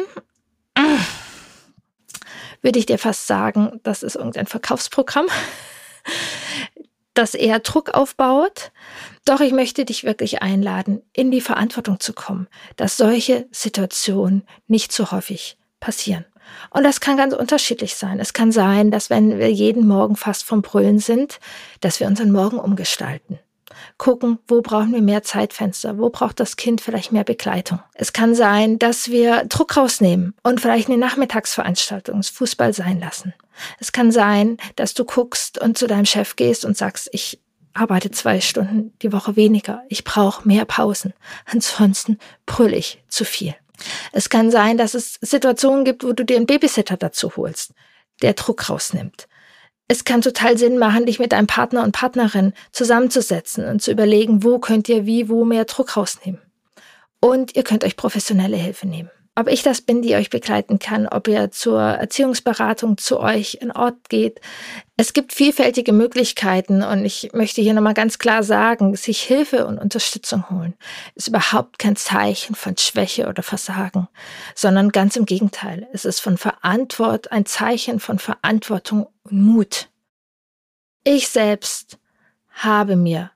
würde 2.61 2.79
ich 2.79 2.85
dir 2.85 2.97
fast 2.97 3.27
sagen, 3.27 3.79
das 3.83 4.03
ist 4.03 4.15
irgendein 4.15 4.47
Verkaufsprogramm 4.47 5.27
das 7.13 7.33
eher 7.33 7.59
Druck 7.59 7.89
aufbaut. 7.89 8.71
Doch 9.25 9.41
ich 9.41 9.51
möchte 9.51 9.85
dich 9.85 10.03
wirklich 10.03 10.41
einladen, 10.41 11.01
in 11.13 11.31
die 11.31 11.41
Verantwortung 11.41 11.99
zu 11.99 12.13
kommen, 12.13 12.47
dass 12.75 12.97
solche 12.97 13.47
Situationen 13.51 14.43
nicht 14.67 14.91
zu 14.91 15.11
häufig 15.11 15.57
passieren. 15.79 16.25
Und 16.69 16.83
das 16.83 16.99
kann 16.99 17.17
ganz 17.17 17.33
unterschiedlich 17.33 17.95
sein. 17.95 18.19
Es 18.19 18.33
kann 18.33 18.51
sein, 18.51 18.91
dass 18.91 19.09
wenn 19.09 19.37
wir 19.37 19.51
jeden 19.51 19.87
Morgen 19.87 20.15
fast 20.15 20.43
vom 20.43 20.61
Brüllen 20.61 20.99
sind, 20.99 21.39
dass 21.79 21.99
wir 21.99 22.07
unseren 22.07 22.31
Morgen 22.31 22.59
umgestalten 22.59 23.39
gucken, 23.97 24.39
wo 24.47 24.61
brauchen 24.61 24.93
wir 24.93 25.01
mehr 25.01 25.23
Zeitfenster, 25.23 25.97
wo 25.97 26.09
braucht 26.09 26.39
das 26.39 26.55
Kind 26.55 26.81
vielleicht 26.81 27.11
mehr 27.11 27.23
Begleitung. 27.23 27.79
Es 27.93 28.13
kann 28.13 28.35
sein, 28.35 28.79
dass 28.79 29.09
wir 29.09 29.45
Druck 29.45 29.77
rausnehmen 29.77 30.33
und 30.43 30.61
vielleicht 30.61 30.89
eine 30.89 30.97
Nachmittagsveranstaltung, 30.97 32.23
Fußball 32.23 32.73
sein 32.73 32.99
lassen. 32.99 33.33
Es 33.79 33.91
kann 33.91 34.11
sein, 34.11 34.57
dass 34.75 34.93
du 34.93 35.05
guckst 35.05 35.59
und 35.59 35.77
zu 35.77 35.87
deinem 35.87 36.05
Chef 36.05 36.35
gehst 36.35 36.65
und 36.65 36.77
sagst, 36.77 37.09
ich 37.11 37.39
arbeite 37.73 38.11
zwei 38.11 38.41
Stunden 38.41 38.93
die 39.01 39.13
Woche 39.13 39.35
weniger, 39.35 39.83
ich 39.87 40.03
brauche 40.03 40.47
mehr 40.47 40.65
Pausen, 40.65 41.13
ansonsten 41.45 42.17
brüll 42.45 42.73
ich 42.73 43.03
zu 43.07 43.23
viel. 43.23 43.55
Es 44.11 44.29
kann 44.29 44.51
sein, 44.51 44.77
dass 44.77 44.93
es 44.93 45.17
Situationen 45.21 45.85
gibt, 45.85 46.03
wo 46.03 46.13
du 46.13 46.23
dir 46.23 46.37
einen 46.37 46.45
Babysitter 46.45 46.97
dazu 46.97 47.35
holst, 47.35 47.73
der 48.21 48.33
Druck 48.33 48.69
rausnimmt 48.69 49.27
es 49.91 50.05
kann 50.05 50.21
total 50.21 50.57
Sinn 50.57 50.77
machen, 50.77 51.05
dich 51.05 51.19
mit 51.19 51.33
deinem 51.33 51.47
Partner 51.47 51.83
und 51.83 51.91
Partnerin 51.91 52.53
zusammenzusetzen 52.71 53.65
und 53.65 53.81
zu 53.81 53.91
überlegen, 53.91 54.41
wo 54.41 54.57
könnt 54.57 54.87
ihr 54.87 55.05
wie, 55.05 55.27
wo 55.27 55.43
mehr 55.43 55.65
Druck 55.65 55.97
rausnehmen. 55.97 56.39
Und 57.19 57.57
ihr 57.57 57.63
könnt 57.63 57.83
euch 57.83 57.97
professionelle 57.97 58.55
Hilfe 58.55 58.87
nehmen 58.87 59.09
ob 59.35 59.47
ich 59.47 59.63
das 59.63 59.81
bin, 59.81 60.01
die 60.01 60.15
euch 60.15 60.29
begleiten 60.29 60.77
kann, 60.77 61.07
ob 61.07 61.27
ihr 61.27 61.51
zur 61.51 61.79
Erziehungsberatung 61.81 62.97
zu 62.97 63.19
euch 63.19 63.59
in 63.61 63.71
Ort 63.71 64.09
geht. 64.09 64.41
Es 64.97 65.13
gibt 65.13 65.31
vielfältige 65.31 65.93
Möglichkeiten 65.93 66.83
und 66.83 67.05
ich 67.05 67.31
möchte 67.33 67.61
hier 67.61 67.73
nochmal 67.73 67.93
ganz 67.93 68.19
klar 68.19 68.43
sagen, 68.43 68.95
sich 68.95 69.21
Hilfe 69.21 69.65
und 69.67 69.79
Unterstützung 69.79 70.49
holen 70.49 70.75
ist 71.15 71.29
überhaupt 71.29 71.79
kein 71.79 71.95
Zeichen 71.95 72.55
von 72.55 72.77
Schwäche 72.77 73.27
oder 73.27 73.41
Versagen, 73.41 74.09
sondern 74.53 74.89
ganz 74.89 75.15
im 75.15 75.25
Gegenteil. 75.25 75.87
Es 75.93 76.03
ist 76.03 76.19
von 76.19 76.37
Verantwort, 76.37 77.31
ein 77.31 77.45
Zeichen 77.45 78.01
von 78.01 78.19
Verantwortung 78.19 79.07
und 79.23 79.41
Mut. 79.41 79.87
Ich 81.05 81.29
selbst 81.29 81.97
habe 82.49 82.97
mir 82.97 83.31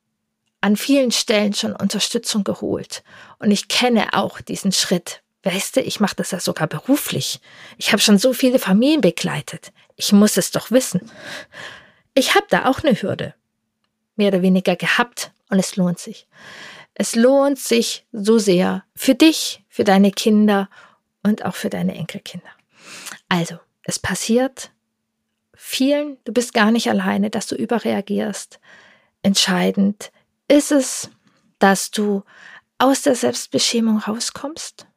an 0.59 0.75
vielen 0.75 1.11
Stellen 1.11 1.53
schon 1.53 1.73
Unterstützung 1.73 2.43
geholt 2.43 3.03
und 3.39 3.49
ich 3.51 3.69
kenne 3.69 4.13
auch 4.13 4.41
diesen 4.41 4.71
Schritt, 4.71 5.21
Weißt 5.45 5.75
du, 5.75 5.81
ich 5.81 5.99
mache 5.99 6.15
das 6.15 6.31
ja 6.31 6.39
sogar 6.39 6.67
beruflich. 6.67 7.39
Ich 7.77 7.91
habe 7.91 8.01
schon 8.01 8.17
so 8.17 8.33
viele 8.33 8.57
Familien 8.57 9.01
begleitet. 9.01 9.71
Ich 9.95 10.11
muss 10.11 10.37
es 10.37 10.49
doch 10.49 10.71
wissen. 10.71 11.11
Ich 12.15 12.33
habe 12.33 12.47
da 12.49 12.65
auch 12.65 12.83
eine 12.83 12.99
Hürde. 12.99 13.35
Mehr 14.15 14.29
oder 14.29 14.41
weniger 14.41 14.75
gehabt 14.75 15.31
und 15.51 15.59
es 15.59 15.75
lohnt 15.75 15.99
sich. 15.99 16.27
Es 16.95 17.15
lohnt 17.15 17.59
sich 17.59 18.07
so 18.11 18.39
sehr 18.39 18.85
für 18.95 19.13
dich, 19.13 19.63
für 19.69 19.83
deine 19.83 20.11
Kinder 20.11 20.67
und 21.21 21.45
auch 21.45 21.53
für 21.53 21.69
deine 21.69 21.93
Enkelkinder. 21.93 22.49
Also, 23.29 23.59
es 23.83 23.99
passiert 23.99 24.71
vielen, 25.55 26.17
du 26.23 26.33
bist 26.33 26.55
gar 26.55 26.71
nicht 26.71 26.89
alleine, 26.89 27.29
dass 27.29 27.45
du 27.45 27.55
überreagierst. 27.55 28.59
Entscheidend 29.21 30.11
ist 30.47 30.71
es, 30.71 31.11
dass 31.59 31.91
du 31.91 32.23
aus 32.79 33.03
der 33.03 33.15
Selbstbeschämung 33.15 33.99
rauskommst 33.99 34.87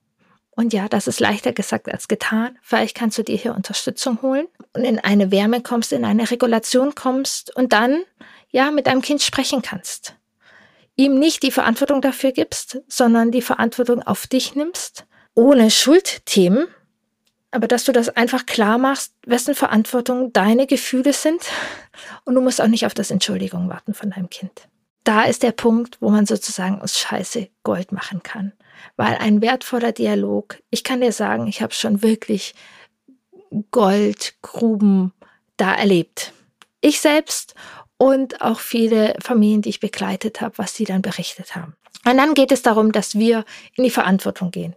und 0.58 0.72
ja, 0.72 0.88
das 0.88 1.06
ist 1.06 1.20
leichter 1.20 1.52
gesagt 1.52 1.88
als 1.88 2.08
getan. 2.08 2.58
Vielleicht 2.62 2.96
kannst 2.96 3.16
du 3.16 3.22
dir 3.22 3.36
hier 3.36 3.54
Unterstützung 3.54 4.22
holen 4.22 4.48
und 4.72 4.82
in 4.82 4.98
eine 4.98 5.30
Wärme 5.30 5.62
kommst, 5.62 5.92
in 5.92 6.04
eine 6.04 6.28
Regulation 6.28 6.96
kommst 6.96 7.54
und 7.54 7.72
dann 7.72 8.02
ja 8.50 8.72
mit 8.72 8.88
deinem 8.88 9.00
Kind 9.00 9.22
sprechen 9.22 9.62
kannst. 9.62 10.16
Ihm 10.96 11.16
nicht 11.16 11.44
die 11.44 11.52
Verantwortung 11.52 12.00
dafür 12.00 12.32
gibst, 12.32 12.80
sondern 12.88 13.30
die 13.30 13.40
Verantwortung 13.40 14.02
auf 14.02 14.26
dich 14.26 14.56
nimmst, 14.56 15.06
ohne 15.36 15.70
Schuldthemen, 15.70 16.66
aber 17.52 17.68
dass 17.68 17.84
du 17.84 17.92
das 17.92 18.08
einfach 18.08 18.44
klar 18.44 18.78
machst, 18.78 19.14
wessen 19.24 19.54
Verantwortung 19.54 20.32
deine 20.32 20.66
Gefühle 20.66 21.12
sind 21.12 21.40
und 22.24 22.34
du 22.34 22.40
musst 22.40 22.60
auch 22.60 22.66
nicht 22.66 22.84
auf 22.84 22.94
das 22.94 23.12
Entschuldigung 23.12 23.68
warten 23.68 23.94
von 23.94 24.10
deinem 24.10 24.28
Kind. 24.28 24.66
Da 25.08 25.22
ist 25.24 25.42
der 25.42 25.52
Punkt, 25.52 25.96
wo 26.00 26.10
man 26.10 26.26
sozusagen 26.26 26.82
aus 26.82 26.98
Scheiße 26.98 27.48
Gold 27.62 27.92
machen 27.92 28.22
kann 28.22 28.52
weil 28.96 29.16
ein 29.16 29.40
wertvoller 29.40 29.92
Dialog, 29.92 30.58
ich 30.70 30.84
kann 30.84 31.00
dir 31.00 31.12
sagen, 31.12 31.46
ich 31.46 31.62
habe 31.62 31.74
schon 31.74 32.02
wirklich 32.02 32.54
Goldgruben 33.70 35.12
da 35.56 35.74
erlebt. 35.74 36.32
Ich 36.80 37.00
selbst 37.00 37.54
und 37.96 38.40
auch 38.40 38.60
viele 38.60 39.14
Familien, 39.22 39.62
die 39.62 39.70
ich 39.70 39.80
begleitet 39.80 40.40
habe, 40.40 40.58
was 40.58 40.74
sie 40.74 40.84
dann 40.84 41.02
berichtet 41.02 41.56
haben. 41.56 41.74
Und 42.04 42.16
dann 42.16 42.34
geht 42.34 42.52
es 42.52 42.62
darum, 42.62 42.92
dass 42.92 43.16
wir 43.16 43.44
in 43.74 43.84
die 43.84 43.90
Verantwortung 43.90 44.50
gehen. 44.50 44.76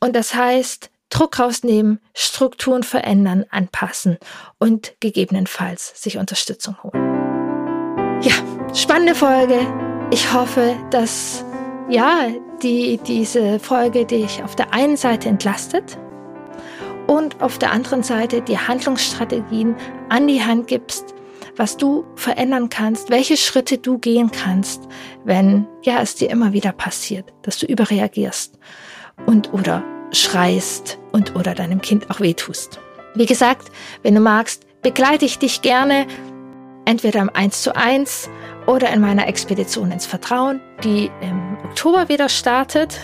Und 0.00 0.14
das 0.14 0.34
heißt, 0.34 0.90
Druck 1.08 1.38
rausnehmen, 1.38 2.00
Strukturen 2.12 2.82
verändern, 2.82 3.46
anpassen 3.50 4.18
und 4.58 4.94
gegebenenfalls 5.00 6.02
sich 6.02 6.18
Unterstützung 6.18 6.82
holen. 6.82 8.20
Ja, 8.22 8.34
spannende 8.74 9.14
Folge. 9.14 9.60
Ich 10.10 10.32
hoffe, 10.32 10.76
dass 10.90 11.44
ja, 11.88 12.26
die 12.62 12.98
diese 12.98 13.58
Folge 13.60 14.04
dich 14.04 14.42
auf 14.42 14.56
der 14.56 14.72
einen 14.74 14.96
Seite 14.96 15.28
entlastet 15.28 15.98
und 17.06 17.40
auf 17.40 17.58
der 17.58 17.72
anderen 17.72 18.02
Seite 18.02 18.42
die 18.42 18.58
Handlungsstrategien 18.58 19.76
an 20.08 20.26
die 20.26 20.42
Hand 20.42 20.66
gibst, 20.66 21.14
was 21.56 21.76
du 21.76 22.04
verändern 22.16 22.68
kannst, 22.68 23.10
welche 23.10 23.36
Schritte 23.36 23.78
du 23.78 23.98
gehen 23.98 24.30
kannst, 24.30 24.82
wenn 25.24 25.66
ja 25.82 26.00
es 26.00 26.16
dir 26.16 26.30
immer 26.30 26.52
wieder 26.52 26.72
passiert, 26.72 27.32
dass 27.42 27.58
du 27.58 27.66
überreagierst 27.66 28.58
und 29.26 29.52
oder 29.52 29.84
schreist 30.10 30.98
und 31.12 31.36
oder 31.36 31.54
deinem 31.54 31.80
Kind 31.80 32.10
auch 32.10 32.20
wehtust. 32.20 32.80
Wie 33.14 33.26
gesagt, 33.26 33.70
wenn 34.02 34.14
du 34.14 34.20
magst, 34.20 34.62
begleite 34.82 35.24
ich 35.24 35.38
dich 35.38 35.62
gerne 35.62 36.06
entweder 36.84 37.20
im 37.20 37.30
1 37.30 37.62
zu 37.62 37.76
1 37.76 38.30
oder 38.66 38.90
in 38.90 39.00
meiner 39.00 39.26
Expedition 39.28 39.92
ins 39.92 40.06
Vertrauen, 40.06 40.60
die 40.82 41.10
im 41.20 41.56
Oktober 41.64 42.08
wieder 42.08 42.28
startet. 42.28 42.98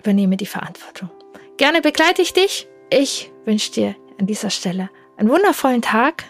übernehme 0.00 0.36
die 0.36 0.46
Verantwortung. 0.46 1.10
Gerne 1.56 1.80
begleite 1.80 2.22
ich 2.22 2.32
dich. 2.32 2.68
Ich 2.90 3.32
wünsche 3.44 3.72
dir 3.72 3.96
an 4.18 4.26
dieser 4.26 4.50
Stelle 4.50 4.90
einen 5.16 5.28
wundervollen 5.28 5.82
Tag. 5.82 6.24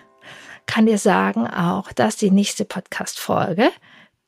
Kann 0.67 0.87
dir 0.87 0.99
sagen 0.99 1.47
auch, 1.47 1.93
dass 1.93 2.17
die 2.17 2.31
nächste 2.31 2.65
Podcast-Folge 2.65 3.71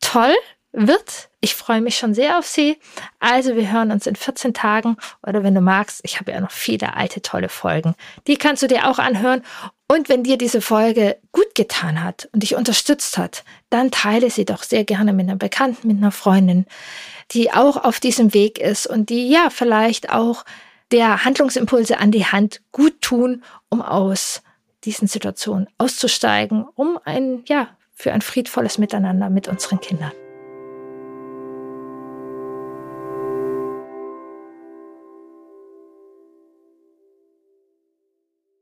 toll 0.00 0.34
wird. 0.72 1.30
Ich 1.40 1.54
freue 1.54 1.80
mich 1.80 1.96
schon 1.96 2.14
sehr 2.14 2.38
auf 2.38 2.46
sie. 2.46 2.78
Also 3.20 3.56
wir 3.56 3.70
hören 3.70 3.90
uns 3.90 4.06
in 4.06 4.16
14 4.16 4.54
Tagen 4.54 4.96
oder 5.26 5.42
wenn 5.42 5.54
du 5.54 5.60
magst, 5.60 6.00
ich 6.02 6.20
habe 6.20 6.32
ja 6.32 6.40
noch 6.40 6.50
viele 6.50 6.94
alte 6.94 7.22
tolle 7.22 7.48
Folgen. 7.48 7.94
Die 8.26 8.36
kannst 8.36 8.62
du 8.62 8.66
dir 8.66 8.88
auch 8.88 8.98
anhören. 8.98 9.42
Und 9.90 10.10
wenn 10.10 10.22
dir 10.22 10.36
diese 10.36 10.60
Folge 10.60 11.16
gut 11.32 11.54
getan 11.54 12.04
hat 12.04 12.28
und 12.32 12.42
dich 12.42 12.56
unterstützt 12.56 13.16
hat, 13.16 13.44
dann 13.70 13.90
teile 13.90 14.28
sie 14.28 14.44
doch 14.44 14.62
sehr 14.62 14.84
gerne 14.84 15.14
mit 15.14 15.26
einer 15.26 15.36
Bekannten, 15.36 15.88
mit 15.88 15.96
einer 15.96 16.12
Freundin, 16.12 16.66
die 17.30 17.52
auch 17.52 17.82
auf 17.82 17.98
diesem 17.98 18.34
Weg 18.34 18.58
ist 18.58 18.86
und 18.86 19.08
die 19.08 19.30
ja 19.30 19.48
vielleicht 19.48 20.10
auch 20.10 20.44
der 20.92 21.24
Handlungsimpulse 21.24 21.98
an 21.98 22.10
die 22.10 22.26
Hand 22.26 22.60
gut 22.72 23.00
tun, 23.00 23.42
um 23.70 23.80
aus 23.80 24.42
diesen 24.84 25.08
Situationen 25.08 25.68
auszusteigen, 25.78 26.66
um 26.74 26.98
ein, 27.04 27.42
ja, 27.46 27.68
für 27.94 28.12
ein 28.12 28.22
friedvolles 28.22 28.78
Miteinander 28.78 29.28
mit 29.28 29.48
unseren 29.48 29.80
Kindern. 29.80 30.12